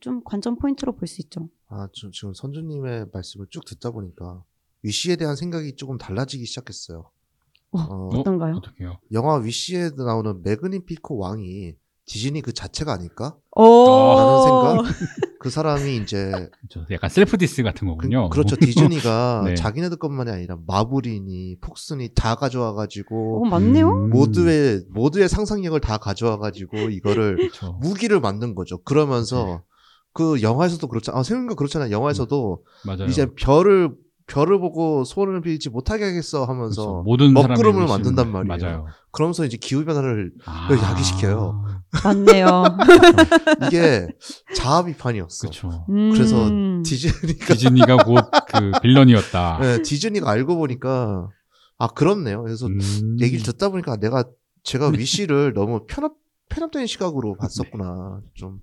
좀 0.00 0.22
관전 0.24 0.56
포인트로 0.58 0.94
볼 0.96 1.06
수 1.08 1.20
있죠. 1.22 1.48
아, 1.68 1.88
저, 1.92 2.08
지금 2.10 2.32
선주님의 2.32 3.06
말씀을 3.12 3.46
쭉 3.50 3.64
듣다 3.66 3.90
보니까 3.90 4.44
위시에 4.82 5.16
대한 5.16 5.34
생각이 5.36 5.74
조금 5.76 5.98
달라지기 5.98 6.44
시작했어요. 6.46 7.10
어, 7.72 7.78
어, 7.80 8.08
어떤가요? 8.14 8.56
어떻게요? 8.56 8.98
영화 9.12 9.36
위시에 9.36 9.90
나오는 9.96 10.40
매그니피코 10.42 11.18
왕이 11.18 11.74
디즈니 12.06 12.40
그 12.40 12.52
자체가 12.52 12.92
아닐까? 12.92 13.36
오. 13.56 13.64
라는 14.16 14.42
생각? 14.42 14.84
그 15.46 15.50
사람이 15.50 15.98
이제 15.98 16.50
저 16.68 16.84
약간 16.90 17.08
self 17.08 17.38
diss 17.38 17.62
같은 17.62 17.86
그, 17.86 17.94
거군요. 17.94 18.28
렇죠 18.34 18.56
디즈니가 18.56 19.42
네. 19.46 19.54
자기네들 19.54 19.96
것만이 19.96 20.28
아니라 20.28 20.58
마블이니 20.66 21.58
폭스니 21.60 22.14
다 22.16 22.34
가져와 22.34 22.72
가지고 22.72 23.44
어, 23.44 23.48
맞네요. 23.48 23.88
음, 23.88 24.10
모두의 24.10 24.82
모두의 24.90 25.28
상상력을 25.28 25.78
다 25.80 25.98
가져와 25.98 26.38
가지고 26.38 26.90
이거를 26.90 27.36
그렇죠. 27.54 27.78
무기를 27.80 28.18
만든 28.18 28.56
거죠. 28.56 28.82
그러면서 28.82 29.62
그 30.12 30.42
영화에서도 30.42 30.84
그렇잖아. 30.88 31.20
아, 31.20 31.22
생각보다 31.22 31.54
그렇잖아요. 31.54 31.92
영화에서도 31.92 32.64
맞아요. 32.84 33.06
이제 33.06 33.28
별을 33.36 33.94
별을 34.26 34.58
보고 34.58 35.04
소원을 35.04 35.42
빌지 35.42 35.70
못하게 35.70 36.06
하겠어 36.06 36.44
하면서 36.44 37.02
모든 37.04 37.32
먹구름을 37.34 37.86
만든단 37.86 38.32
말이에요. 38.32 38.58
맞아요. 38.58 38.86
그러면서 39.12 39.44
이제 39.44 39.56
기후 39.56 39.84
변화를 39.84 40.32
아, 40.44 40.68
야기시켜요. 40.72 41.75
맞네요. 42.04 42.64
이게 43.66 44.08
자아 44.54 44.84
비판이었어. 44.84 45.48
그렇죠. 45.48 45.86
음. 45.88 46.10
그래서 46.12 46.48
디즈니가 46.84 47.54
디즈니가 47.54 47.96
곧 48.04 48.24
그 48.48 48.72
빌런이었다. 48.82 49.58
네, 49.62 49.82
디즈니가 49.82 50.30
알고 50.30 50.56
보니까 50.56 51.28
아 51.78 51.88
그렇네요. 51.88 52.42
그래서 52.42 52.66
음. 52.66 53.16
얘기를 53.20 53.42
듣다 53.44 53.68
보니까 53.68 53.96
내가 53.96 54.24
제가 54.62 54.88
위시를 54.88 55.52
너무 55.54 55.84
편협 55.86 56.14
편협된 56.48 56.86
시각으로 56.86 57.36
봤었구나. 57.36 58.20
좀 58.34 58.60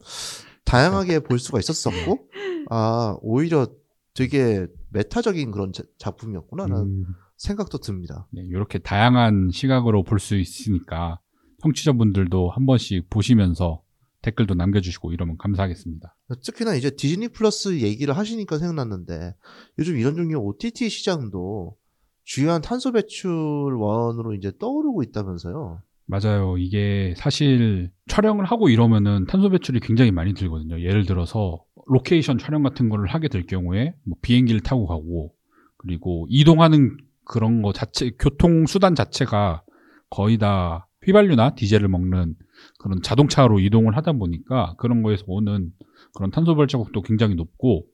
다양하게 0.66 1.20
볼 1.20 1.38
수가 1.40 1.60
있었었고 1.60 2.28
아 2.70 3.16
오히려 3.22 3.68
되게 4.14 4.68
메타적인 4.92 5.52
그런 5.52 5.74
자- 5.74 5.84
작품이었구나라는 5.98 6.78
음, 6.84 7.06
생각도 7.36 7.80
듭니다. 7.80 8.28
네, 8.32 8.42
이렇게 8.46 8.80
다양한 8.80 9.50
시각으로 9.52 10.04
볼 10.04 10.20
수 10.20 10.36
있으니까 10.38 11.20
청취자분들도 11.64 12.50
한 12.50 12.66
번씩 12.66 13.10
보시면서 13.10 13.82
댓글도 14.22 14.54
남겨주시고 14.56 15.12
이러면 15.12 15.38
감사하겠습니다. 15.38 16.16
특히나 16.44 16.76
이제 16.76 16.90
디즈니 16.90 17.28
플러스 17.28 17.82
얘기를 17.82 18.16
하시니까 18.16 18.58
생각났는데 18.58 19.36
요즘 19.80 19.98
이런 19.98 20.16
종류 20.16 20.38
OTT 20.38 20.90
시장도 20.90 21.76
주요한 22.24 22.62
탄소 22.62 22.92
배출 22.92 23.30
원으로 23.30 24.34
이제 24.34 24.52
떠오르고 24.60 25.04
있다면서요. 25.04 25.82
맞아요. 26.06 26.58
이게 26.58 27.14
사실 27.18 27.92
촬영을 28.08 28.46
하고 28.46 28.70
이러면은 28.70 29.26
탄소 29.26 29.50
배출이 29.50 29.80
굉장히 29.82 30.12
많이 30.12 30.34
들거든요. 30.34 30.82
예를 30.82 31.06
들어서 31.06 31.64
로케이션 31.88 32.38
촬영 32.38 32.64
같은 32.64 32.90
거를 32.90 33.08
하게 33.08 33.28
될 33.28 33.46
경우에 33.46 33.94
뭐 34.06 34.18
비행기를 34.22 34.62
타고 34.62 34.86
가고 34.86 35.34
그리고 35.78 36.28
이동하는 36.30 36.98
그런 37.26 37.62
거 37.62 37.74
자체 37.74 38.12
교통 38.20 38.66
수단 38.68 38.96
자체가 38.96 39.64
거의 40.10 40.38
다 40.38 40.88
휘발유나 41.06 41.56
디젤을 41.56 41.88
먹는 41.88 42.36
그런 42.80 43.02
자동차로 43.02 43.60
이동을 43.60 43.96
하다 43.98 44.14
보니까 44.14 44.76
그런 44.78 45.02
거에서 45.02 45.26
오는 45.28 45.72
그런 46.14 46.32
탄소 46.32 46.56
발자국도 46.56 47.02
굉장히 47.02 47.36
높고 47.36 47.86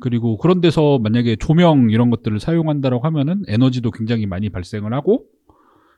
그리고 0.00 0.38
그런 0.38 0.60
데서 0.60 0.98
만약에 0.98 1.36
조명 1.36 1.90
이런 1.90 2.10
것들을 2.10 2.38
사용한다고 2.38 3.00
하면은 3.00 3.42
에너지도 3.48 3.90
굉장히 3.90 4.26
많이 4.26 4.48
발생을 4.48 4.92
하고 4.92 5.24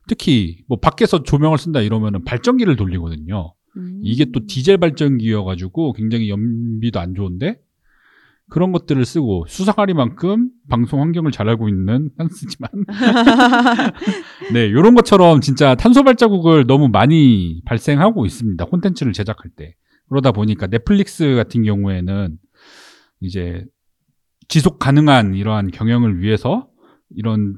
특히 0.06 0.64
뭐 0.66 0.78
밖에서 0.78 1.22
조명을 1.22 1.58
쓴다 1.58 1.80
이러면은 1.80 2.24
발전기를 2.24 2.76
돌리거든요. 2.76 3.54
음. 3.76 4.00
이게 4.02 4.26
또 4.32 4.46
디젤 4.46 4.78
발전기여가지고 4.78 5.92
굉장히 5.92 6.30
연비도 6.30 6.98
안 6.98 7.14
좋은데 7.14 7.60
그런 8.50 8.72
것들을 8.72 9.04
쓰고 9.04 9.46
수상하리만큼 9.48 10.50
방송 10.68 11.00
환경을 11.00 11.30
잘 11.30 11.48
알고 11.48 11.68
있는 11.68 12.10
한스지만 12.18 12.70
네 14.52 14.66
이런 14.66 14.94
것처럼 14.94 15.40
진짜 15.40 15.74
탄소 15.74 16.02
발자국을 16.02 16.66
너무 16.66 16.88
많이 16.88 17.62
발생하고 17.64 18.26
있습니다 18.26 18.64
콘텐츠를 18.66 19.12
제작할 19.12 19.50
때 19.56 19.74
그러다 20.08 20.32
보니까 20.32 20.66
넷플릭스 20.66 21.36
같은 21.36 21.62
경우에는 21.62 22.36
이제 23.20 23.64
지속 24.48 24.78
가능한 24.78 25.34
이러한 25.34 25.70
경영을 25.70 26.20
위해서 26.20 26.68
이런 27.10 27.54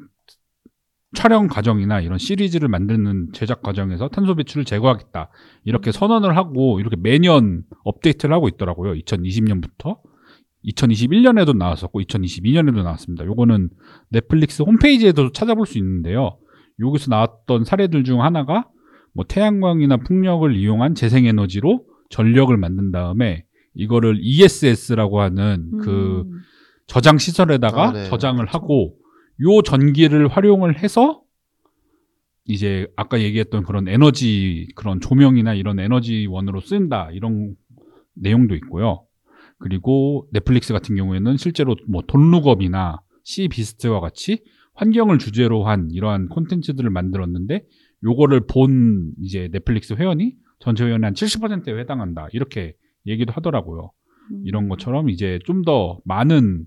촬영 1.14 1.46
과정이나 1.46 2.00
이런 2.00 2.18
시리즈를 2.18 2.68
만드는 2.68 3.31
제작 3.33 3.62
과정에서 3.62 4.09
탄소 4.09 4.35
배출을 4.35 4.64
제거하겠다. 4.64 5.31
이렇게 5.64 5.92
선언을 5.92 6.37
하고 6.37 6.81
이렇게 6.81 6.96
매년 6.96 7.64
업데이트를 7.85 8.35
하고 8.35 8.48
있더라고요. 8.48 8.94
2020년부터 8.94 9.98
2021년에도 10.66 11.57
나왔었고 11.57 12.01
2022년에도 12.03 12.83
나왔습니다. 12.83 13.25
요거는 13.25 13.70
넷플릭스 14.11 14.62
홈페이지에도 14.62 15.33
찾아볼 15.33 15.66
수 15.66 15.79
있는데요. 15.79 16.38
여기서 16.81 17.11
나왔던 17.11 17.64
사례들 17.64 18.05
중 18.05 18.22
하나가 18.22 18.68
뭐 19.14 19.25
태양광이나 19.27 19.98
풍력을 19.98 20.55
이용한 20.57 20.94
재생에너지로 20.94 21.85
전력을 22.11 22.57
만든 22.57 22.90
다음에 22.92 23.44
이거를 23.75 24.18
ESS라고 24.20 25.20
하는 25.20 25.70
그 25.79 26.25
음. 26.27 26.40
저장 26.87 27.18
시설에다가 27.18 27.88
아, 27.88 27.92
네. 27.92 28.05
저장을 28.05 28.46
하고 28.46 28.96
요 29.40 29.62
전기를 29.62 30.29
활용을 30.29 30.79
해서 30.79 31.22
이제 32.44 32.87
아까 32.96 33.20
얘기했던 33.20 33.62
그런 33.62 33.88
에너지 33.88 34.68
그런 34.75 35.01
조명이나 35.01 35.55
이런 35.55 35.79
에너지원으로 35.79 36.61
쓴다 36.61 37.09
이런 37.12 37.55
내용도 38.14 38.55
있고요. 38.57 39.05
그리고 39.62 40.29
넷플릭스 40.33 40.72
같은 40.72 40.96
경우에는 40.96 41.37
실제로 41.37 41.77
뭐 41.88 42.03
돈룩업이나 42.07 43.01
시 43.25 43.48
비스트와 43.48 44.01
같이 44.01 44.42
환경을 44.75 45.18
주제로 45.18 45.64
한 45.64 45.88
이러한 45.92 46.29
콘텐츠들을 46.29 46.88
만들었는데 46.90 47.64
요거를 48.05 48.46
본 48.46 49.12
이제 49.22 49.48
넷플릭스 49.53 49.94
회원이 49.94 50.35
전체 50.59 50.85
회원의 50.85 51.07
한 51.07 51.14
70%에 51.14 51.79
해당한다 51.81 52.29
이렇게 52.33 52.75
얘기도 53.07 53.33
하더라고요. 53.33 53.90
음. 54.33 54.42
이런 54.44 54.68
것처럼 54.68 55.09
이제 55.09 55.38
좀 55.44 55.62
더 55.64 56.01
많은 56.05 56.64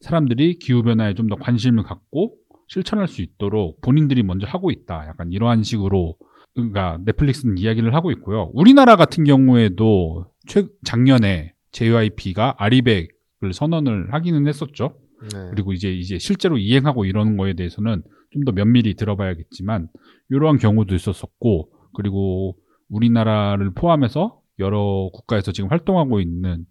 사람들이 0.00 0.58
기후변화에 0.58 1.14
좀 1.14 1.28
더 1.28 1.36
관심을 1.36 1.82
갖고 1.84 2.34
실천할 2.68 3.08
수 3.08 3.22
있도록 3.22 3.80
본인들이 3.80 4.22
먼저 4.22 4.46
하고 4.46 4.70
있다. 4.70 5.06
약간 5.08 5.32
이러한 5.32 5.62
식으로 5.62 6.16
그러니까 6.54 6.98
넷플릭스는 7.04 7.58
이야기를 7.58 7.94
하고 7.94 8.10
있고요. 8.12 8.50
우리나라 8.54 8.96
같은 8.96 9.24
경우에도 9.24 10.26
최 10.46 10.66
작년에 10.84 11.54
JYP가 11.72 12.56
아리백을 12.58 13.52
선언을 13.52 14.12
하기는 14.12 14.46
했었죠. 14.46 14.96
네. 15.32 15.50
그리고 15.50 15.72
이제 15.72 15.92
이제 15.92 16.18
실제로 16.18 16.56
이행하고 16.58 17.04
이러는 17.04 17.36
거에 17.36 17.54
대해서는 17.54 18.02
좀 18.32 18.44
더 18.44 18.52
면밀히 18.52 18.94
들어봐야겠지만 18.94 19.88
이러한 20.30 20.58
경우도 20.58 20.94
있었었고 20.94 21.70
그리고 21.94 22.56
우리나라를 22.88 23.72
포함해서 23.74 24.40
여러 24.60 25.10
국가에서 25.12 25.52
지금 25.52 25.70
활동하고 25.70 26.20
있는 26.20 26.64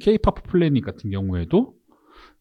K-팝 0.00 0.42
플래닛 0.44 0.84
같은 0.84 1.10
경우에도 1.10 1.74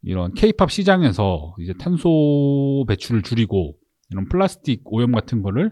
이런 0.01 0.33
K-팝 0.33 0.71
시장에서 0.71 1.55
이제 1.59 1.73
탄소 1.79 2.83
배출을 2.87 3.21
줄이고 3.21 3.75
이런 4.09 4.27
플라스틱 4.27 4.81
오염 4.85 5.11
같은 5.11 5.43
거를 5.43 5.71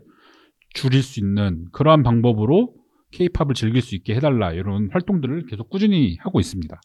줄일 0.74 1.02
수 1.02 1.20
있는 1.20 1.66
그러한 1.72 2.04
방법으로 2.04 2.74
K-팝을 3.12 3.54
즐길 3.56 3.82
수 3.82 3.96
있게 3.96 4.16
해달라 4.16 4.52
이런 4.54 4.90
활동들을 4.92 5.46
계속 5.48 5.70
꾸준히 5.70 6.18
하고 6.20 6.40
있습니다. 6.40 6.80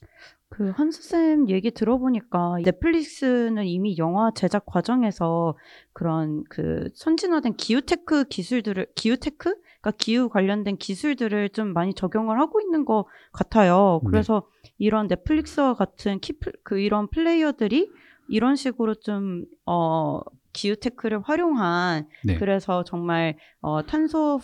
그 0.49 0.71
한수쌤 0.71 1.49
얘기 1.49 1.71
들어보니까 1.71 2.59
넷플릭스는 2.65 3.65
이미 3.65 3.99
영화 3.99 4.31
제작 4.35 4.65
과정에서 4.67 5.57
그런 5.93 6.45
그 6.49 6.89
선진화된 6.95 7.57
기후테크 7.57 8.25
기술들을 8.29 8.87
기후테크? 8.95 9.55
그러니까 9.81 9.91
기후 9.99 10.29
관련된 10.29 10.77
기술들을 10.79 11.51
좀 11.51 11.73
많이 11.73 11.95
적용을 11.95 12.41
하고 12.41 12.61
있는 12.61 12.85
것 12.85 13.07
같아요. 13.33 14.01
네. 14.05 14.11
그래서 14.11 14.49
이런 14.79 15.09
넷플릭스와 15.09 15.75
같은 15.75 16.21
키플 16.21 16.53
그 16.63 16.79
이런 16.79 17.09
플레이어들이 17.09 17.91
이런 18.29 18.57
식으로 18.57 18.95
좀 18.95 19.45
어 19.67 20.21
기후테크를 20.57 21.21
활용한 21.23 22.09
네. 22.25 22.39
그래서 22.39 22.83
정말 22.83 23.37
어 23.61 23.85
탄소 23.85 24.41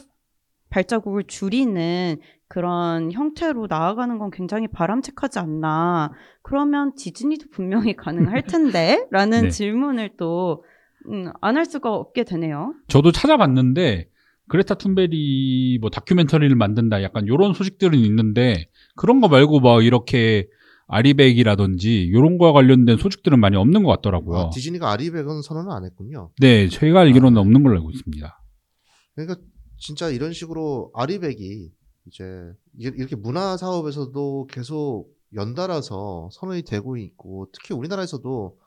발자국을 0.72 1.24
줄이는 1.24 2.16
그런 2.48 3.12
형태로 3.12 3.66
나아가는 3.68 4.18
건 4.18 4.30
굉장히 4.30 4.68
바람직하지 4.68 5.38
않나. 5.38 6.12
그러면 6.42 6.94
디즈니도 6.96 7.46
분명히 7.50 7.94
가능할 7.94 8.42
텐데? 8.48 9.06
라는 9.10 9.42
네. 9.44 9.50
질문을 9.50 10.10
또, 10.16 10.64
음, 11.10 11.30
안 11.40 11.56
할 11.56 11.66
수가 11.66 11.92
없게 11.92 12.24
되네요. 12.24 12.74
저도 12.88 13.12
찾아봤는데 13.12 14.08
그레타 14.48 14.74
툰베리 14.74 15.78
뭐 15.80 15.90
다큐멘터리를 15.90 16.54
만든다 16.56 17.02
약간 17.02 17.26
요런 17.26 17.54
소식들은 17.54 17.98
있는데 17.98 18.68
그런 18.96 19.20
거 19.20 19.28
말고 19.28 19.60
막 19.60 19.84
이렇게 19.84 20.46
아리백이라든지 20.88 22.10
요런 22.12 22.38
거와 22.38 22.52
관련된 22.52 22.98
소식들은 22.98 23.40
많이 23.40 23.56
없는 23.56 23.82
것 23.82 23.90
같더라고요. 23.90 24.38
아, 24.38 24.50
디즈니가 24.50 24.90
아리백은 24.90 25.42
선언을 25.42 25.70
안 25.72 25.84
했군요. 25.84 26.30
네, 26.40 26.68
제가 26.68 27.00
알기로는 27.00 27.38
아. 27.38 27.40
없는 27.40 27.62
걸로 27.62 27.76
알고 27.76 27.90
있습니다. 27.90 28.42
그러니까 29.14 29.36
진짜 29.82 30.08
이런 30.10 30.32
식으로 30.32 30.92
아리백이 30.94 31.72
이제 32.06 32.24
이- 32.78 32.84
이렇게 32.84 33.16
문화 33.16 33.56
사업에서도 33.56 34.46
계속 34.48 35.08
연달아서 35.34 36.28
선언이 36.32 36.62
되고 36.62 36.96
있고 36.96 37.48
특히 37.52 37.74
우리나라에서도 37.74 38.58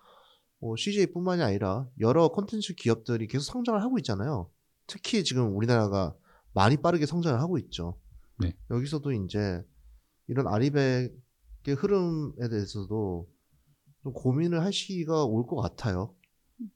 뭐 0.60 0.76
CJ뿐만이 0.76 1.42
아니라 1.42 1.88
여러 2.02 2.28
콘텐츠 2.28 2.76
기업들이 2.76 3.28
계속 3.28 3.46
성장을 3.54 3.82
하고 3.82 3.98
있잖아요. 4.00 4.50
특히 4.88 5.24
지금 5.24 5.56
우리나라가 5.56 6.14
많이 6.54 6.76
빠르게 6.78 7.06
성장을 7.06 7.40
하고 7.40 7.58
있죠. 7.60 7.98
네. 8.40 8.54
여기서도 8.70 9.14
이제 9.14 9.64
이런 10.28 10.48
아리백의 10.48 11.12
흐름에 11.78 12.50
대해서도 12.50 13.28
좀 14.04 14.14
고민을 14.14 14.62
할 14.62 14.74
시기가 14.74 15.24
올 15.26 15.46
것 15.46 15.56
같아요. 15.62 16.14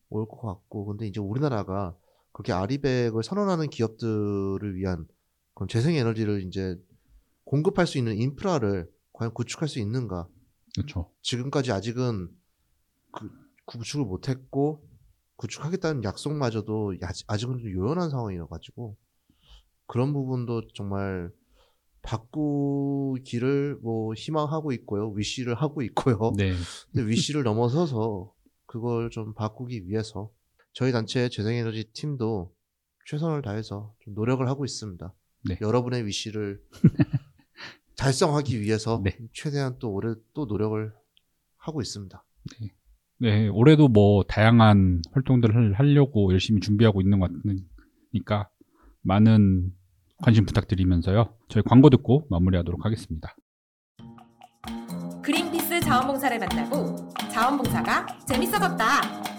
올 0.10 0.28
것 0.28 0.40
같고 0.42 0.86
근데 0.86 1.08
이제 1.08 1.20
우리나라가 1.20 1.96
그렇게 2.40 2.54
아리백을 2.54 3.22
선언하는 3.22 3.70
기업들을 3.70 4.76
위한 4.76 5.06
그런 5.54 5.68
재생 5.68 5.96
에너지를 5.96 6.42
이제 6.48 6.78
공급할 7.44 7.86
수 7.86 7.98
있는 7.98 8.16
인프라를 8.16 8.90
과연 9.12 9.34
구축할 9.34 9.68
수 9.68 9.80
있는가? 9.80 10.26
그렇죠. 10.74 11.12
지금까지 11.22 11.74
아직은 11.74 12.30
그 13.12 13.30
구축을 13.66 14.06
못했고 14.06 14.88
구축하겠다는 15.36 16.06
약속마저도 16.06 16.96
아직- 17.02 17.26
아직은 17.30 17.58
좀 17.60 17.72
요연한 17.74 18.10
상황이라 18.10 18.48
가지고 18.48 18.96
그런 19.86 20.14
부분도 20.14 20.62
정말 20.76 21.30
바꾸기를 22.04 23.80
뭐 23.82 24.14
희망하고 24.14 24.72
있고요 24.72 25.10
위시를 25.10 25.56
하고 25.56 25.82
있고요 25.82 26.32
네. 26.38 26.54
근데 26.94 27.06
위시를 27.10 27.44
넘어서서 27.44 28.34
그걸 28.66 29.10
좀 29.10 29.34
바꾸기 29.34 29.88
위해서 29.90 30.32
저희 30.74 30.92
단체 30.92 31.30
재생에너지 31.30 31.92
팀도 31.94 32.54
최선을 33.06 33.42
다해서 33.42 33.94
좀 34.02 34.14
노력을 34.14 34.48
하고 34.48 34.66
있습니다. 34.66 35.14
네. 35.50 35.58
여러분의 35.62 36.06
위시를 36.06 36.62
달성하기 37.98 38.62
위해서 38.62 39.02
네. 39.04 39.18
최대한 39.34 39.78
또 39.80 39.92
올해 39.92 40.16
또 40.34 40.46
노력을 40.46 40.94
하고 41.58 41.82
있습니다. 41.82 42.24
네, 43.18 43.50
올해도 43.50 43.90
뭐 43.90 44.24
다양한 44.24 45.02
활동들을 45.12 45.74
하려고 45.74 46.32
열심히 46.32 46.62
준비하고 46.62 47.02
있는 47.02 47.20
것 47.20 47.30
같으니까 47.32 48.50
많은 49.02 49.74
관심 50.24 50.46
부탁드리면서요. 50.46 51.36
저희 51.50 51.64
광고 51.64 51.90
듣고 51.90 52.28
마무리하도록 52.30 52.86
하겠습니다. 52.86 53.36
그린피스 55.22 55.82
자원봉사를 55.82 56.40
만나고 56.40 57.10
자원봉사가 57.32 58.20
재밌어졌다. 58.26 59.39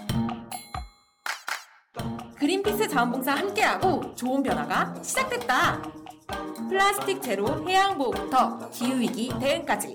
그린피스 2.41 2.89
자원봉사 2.89 3.35
함께하고 3.35 4.15
좋은 4.15 4.43
변화가 4.43 4.95
시작됐다. 5.03 5.83
플라스틱 6.71 7.21
제로 7.21 7.69
해양 7.69 7.99
보호부터 7.99 8.71
기후 8.71 8.99
위기 8.99 9.29
대응까지. 9.39 9.93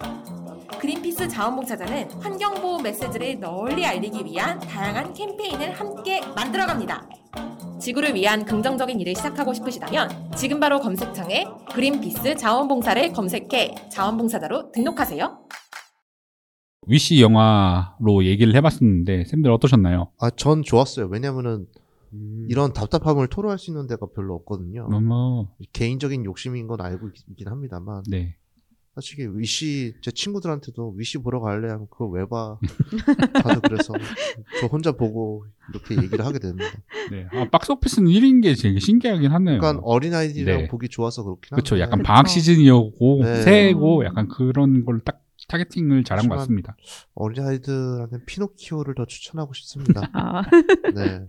그린피스 0.80 1.28
자원봉사자는 1.28 2.12
환경보호 2.22 2.84
메시지를 2.84 3.40
널리 3.40 3.84
알리기 3.84 4.24
위한 4.26 4.60
다양한 4.60 5.16
캠페인을 5.16 5.72
함께 5.72 6.22
만들어갑니다. 6.36 7.10
지구를 7.80 8.14
위한 8.14 8.46
긍정적인 8.46 9.02
일을 9.02 9.16
시작하고 9.16 9.52
싶으시다면 9.56 10.32
지금 10.36 10.60
바로 10.60 10.80
검색창에 10.80 11.48
그린피스 11.74 12.36
자원봉사를 12.36 13.12
검색해 13.12 13.90
자원봉사자로 13.92 14.72
등록하세요. 14.72 15.40
위시 16.86 17.24
영화로 17.24 18.24
얘기를 18.24 18.54
해봤었는데 18.54 19.26
쌤들 19.26 19.50
어떠셨나요? 19.50 20.12
아, 20.20 20.30
전 20.30 20.62
좋았어요. 20.62 21.08
왜냐면은 21.08 21.66
이런 22.50 22.74
답답함을 22.74 23.28
토로할 23.28 23.58
수 23.58 23.72
있는 23.72 23.88
데가 23.88 24.08
별로 24.16 24.36
없거든요. 24.36 24.88
어머, 24.92 25.48
개인적인 25.74 26.26
욕심인 26.26 26.68
건 26.68 26.82
알고 26.82 27.10
있긴 27.30 27.48
합니다만 27.48 28.04
네. 28.10 28.36
솔직히 28.94 29.28
위시 29.34 29.94
제 30.02 30.10
친구들한테도 30.12 30.94
위시 30.98 31.18
보러 31.18 31.42
갈래 31.42 31.70
하면 31.70 31.88
그거 31.90 32.08
왜 32.08 32.26
봐? 32.26 32.58
다들 33.44 33.62
그래서 33.62 33.94
저 34.62 34.68
혼자 34.68 34.94
보고 34.94 35.46
이렇게 35.70 36.02
얘기를 36.02 36.24
하게 36.26 36.40
됩니다. 36.40 36.72
네. 37.12 37.28
아, 37.34 37.50
박스 37.52 37.72
오피스는 37.74 38.10
1인 38.10 38.42
게 38.42 38.54
되게 38.54 38.80
신기하긴 38.80 39.32
하네요. 39.32 39.58
약간 39.58 39.80
어린 39.84 40.14
아이들이랑 40.14 40.58
네. 40.62 40.68
보기 40.70 40.88
좋아서 40.88 41.24
그렇긴 41.24 41.50
한데 41.52 41.62
그렇죠. 41.62 41.80
약간. 41.80 42.04
방학 42.04 42.30
시즌이었고 42.30 43.20
네. 43.24 43.42
새해고 43.42 44.06
약간 44.06 44.28
그런 44.30 44.86
걸 44.86 45.02
딱 45.04 45.22
targeting을 45.48 46.04
잘한 46.06 46.28
것 46.28 46.38
같습니다. 46.38 46.76
어린 47.14 47.44
아이들한테 47.46 48.18
피노키오를 48.26 48.96
더 48.96 49.06
추천하고 49.06 49.54
싶습니다. 49.54 50.02
아, 50.14 50.42
네. 50.96 51.28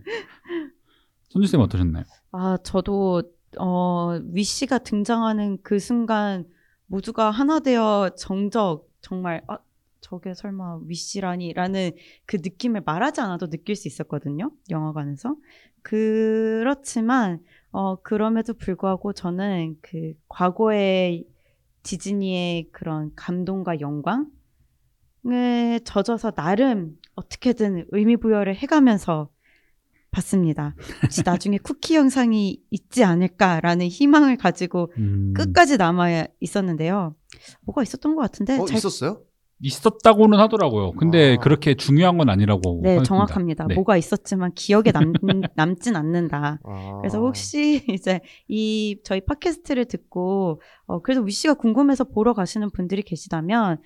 선주 1.29 1.47
쌤 1.47 1.61
어떠셨나요? 1.61 2.03
아, 2.31 2.57
저도, 2.63 3.23
어, 3.59 4.19
위씨가 4.31 4.79
등장하는 4.79 5.59
그 5.61 5.79
순간 5.79 6.45
모두가 6.87 7.31
하나 7.31 7.59
되어 7.59 8.11
정적, 8.17 8.89
정말, 9.01 9.43
아, 9.47 9.57
저게 9.99 10.33
설마 10.33 10.79
위씨라니? 10.85 11.53
라는 11.53 11.91
그 12.25 12.37
느낌을 12.37 12.83
말하지 12.85 13.19
않아도 13.21 13.49
느낄 13.49 13.75
수 13.75 13.87
있었거든요. 13.87 14.51
영화관에서. 14.69 15.35
그렇지만, 15.81 17.43
어, 17.71 18.01
그럼에도 18.01 18.53
불구하고 18.53 19.13
저는 19.13 19.77
그 19.81 20.13
과거의 20.29 21.25
디즈니의 21.83 22.69
그런 22.71 23.11
감동과 23.15 23.79
영광에 23.79 24.29
젖어서 25.83 26.31
나름 26.31 26.97
어떻게든 27.15 27.87
의미 27.91 28.17
부여를 28.17 28.55
해가면서 28.55 29.29
봤습니다. 30.17 30.75
혹시 31.03 31.21
나중에 31.23 31.57
쿠키 31.59 31.95
영상이 31.95 32.59
있지 32.71 33.03
않을까라는 33.03 33.87
희망을 33.87 34.35
가지고 34.37 34.91
음, 34.97 35.33
끝까지 35.35 35.77
남아 35.77 36.25
있었는데요. 36.39 37.15
뭐가 37.65 37.83
있었던 37.83 38.15
것 38.15 38.21
같은데 38.21 38.57
어, 38.57 38.65
잘- 38.65 38.77
있었어요? 38.77 39.21
있었다고는 39.59 40.37
하더라고요. 40.37 40.91
근데 40.93 41.33
아. 41.33 41.37
그렇게 41.39 41.73
중요한 41.73 42.17
건 42.19 42.29
아니라고. 42.29 42.79
네, 42.83 42.89
하였습니다. 42.89 43.03
정확합니다. 43.07 43.65
네. 43.67 43.73
뭐가 43.75 43.97
있었지만 43.97 44.53
기억에 44.53 44.91
남, 44.91 45.13
남진 45.55 45.95
않는다. 45.95 46.59
아. 46.63 46.97
그래서 47.01 47.19
혹시 47.19 47.83
이제 47.89 48.19
이 48.47 48.99
저희 49.03 49.21
팟캐스트를 49.21 49.85
듣고 49.85 50.61
어 50.85 51.01
그래서 51.01 51.21
위씨가 51.21 51.55
궁금해서 51.55 52.03
보러 52.03 52.33
가시는 52.33 52.69
분들이 52.71 53.01
계시다면 53.01 53.79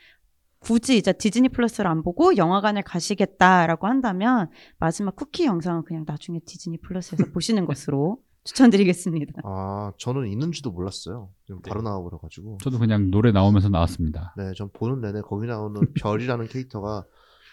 굳이 0.61 0.97
이제 0.97 1.11
디즈니 1.11 1.49
플러스를 1.49 1.89
안 1.89 2.03
보고 2.03 2.37
영화관을 2.37 2.83
가시겠다라고 2.83 3.87
한다면 3.87 4.47
마지막 4.79 5.15
쿠키 5.15 5.45
영상은 5.45 5.83
그냥 5.83 6.05
나중에 6.07 6.39
디즈니 6.45 6.77
플러스에서 6.77 7.25
보시는 7.33 7.65
것으로 7.65 8.19
추천드리겠습니다. 8.43 9.41
아, 9.43 9.91
저는 9.97 10.27
있는지도 10.27 10.71
몰랐어요. 10.71 11.29
지금 11.45 11.61
바로 11.61 11.81
네. 11.81 11.89
나와버려가지고. 11.89 12.59
저도 12.63 12.79
그냥 12.79 13.11
노래 13.11 13.31
나오면서 13.31 13.69
나왔습니다. 13.69 14.33
네, 14.37 14.51
전 14.55 14.69
보는 14.71 15.01
내내 15.01 15.21
거기 15.21 15.47
나오는 15.47 15.81
별이라는 16.01 16.47
캐릭터가 16.47 17.05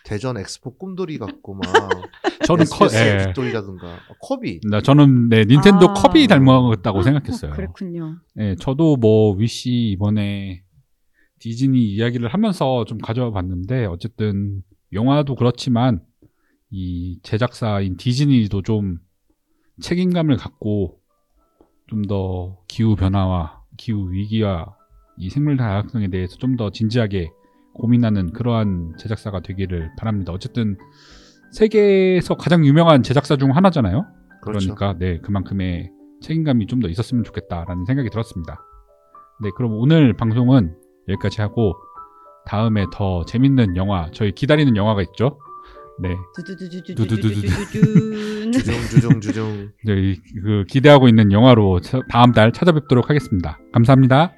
대전 0.04 0.38
엑스포 0.38 0.76
꿈돌이 0.76 1.18
같고 1.18 1.54
막 1.54 1.62
저는 2.46 2.64
커, 2.70 2.86
예. 2.92 3.26
빅돌이라든가 3.26 3.86
어, 3.86 4.14
컵이 4.22 4.60
나 4.70 4.80
저는 4.80 5.28
네 5.28 5.44
닌텐도 5.44 5.90
아. 5.90 5.94
컵이 5.94 6.26
닮았다고 6.28 7.02
생각했어요. 7.02 7.52
그렇군요. 7.52 8.16
네, 8.34 8.54
저도 8.56 8.96
뭐 8.96 9.34
위시 9.34 9.90
이번에 9.92 10.62
디즈니 11.38 11.84
이야기를 11.94 12.28
하면서 12.28 12.84
좀 12.84 12.98
가져와 12.98 13.30
봤는데 13.30 13.86
어쨌든 13.86 14.62
영화도 14.92 15.34
그렇지만 15.34 16.00
이 16.70 17.18
제작사인 17.22 17.96
디즈니도 17.96 18.62
좀 18.62 18.98
책임감을 19.80 20.36
갖고 20.36 21.00
좀 21.88 22.02
더 22.06 22.58
기후 22.68 22.96
변화와 22.96 23.62
기후 23.78 24.10
위기와 24.10 24.76
이 25.16 25.30
생물 25.30 25.56
다양성에 25.56 26.08
대해서 26.08 26.36
좀 26.36 26.56
더 26.56 26.70
진지하게 26.70 27.30
고민하는 27.74 28.32
그러한 28.32 28.94
제작사가 28.98 29.40
되기를 29.40 29.92
바랍니다. 29.96 30.32
어쨌든 30.32 30.76
세계에서 31.52 32.34
가장 32.36 32.66
유명한 32.66 33.02
제작사 33.02 33.36
중 33.36 33.54
하나잖아요. 33.56 34.04
그렇죠. 34.42 34.74
그러니까 34.74 34.98
네 34.98 35.18
그만큼의 35.20 35.90
책임감이 36.20 36.66
좀 36.66 36.80
더 36.80 36.88
있었으면 36.88 37.24
좋겠다라는 37.24 37.84
생각이 37.86 38.10
들었습니다. 38.10 38.60
네 39.42 39.50
그럼 39.56 39.72
오늘 39.74 40.14
방송은 40.14 40.74
여기까지 41.08 41.40
하고 41.40 41.74
다음에 42.46 42.86
더 42.92 43.24
재밌는 43.24 43.76
영화 43.76 44.10
저희 44.12 44.32
기다리는 44.32 44.76
영화가 44.76 45.02
있죠. 45.02 45.38
네. 46.00 46.16
감사합니다. 53.72 54.32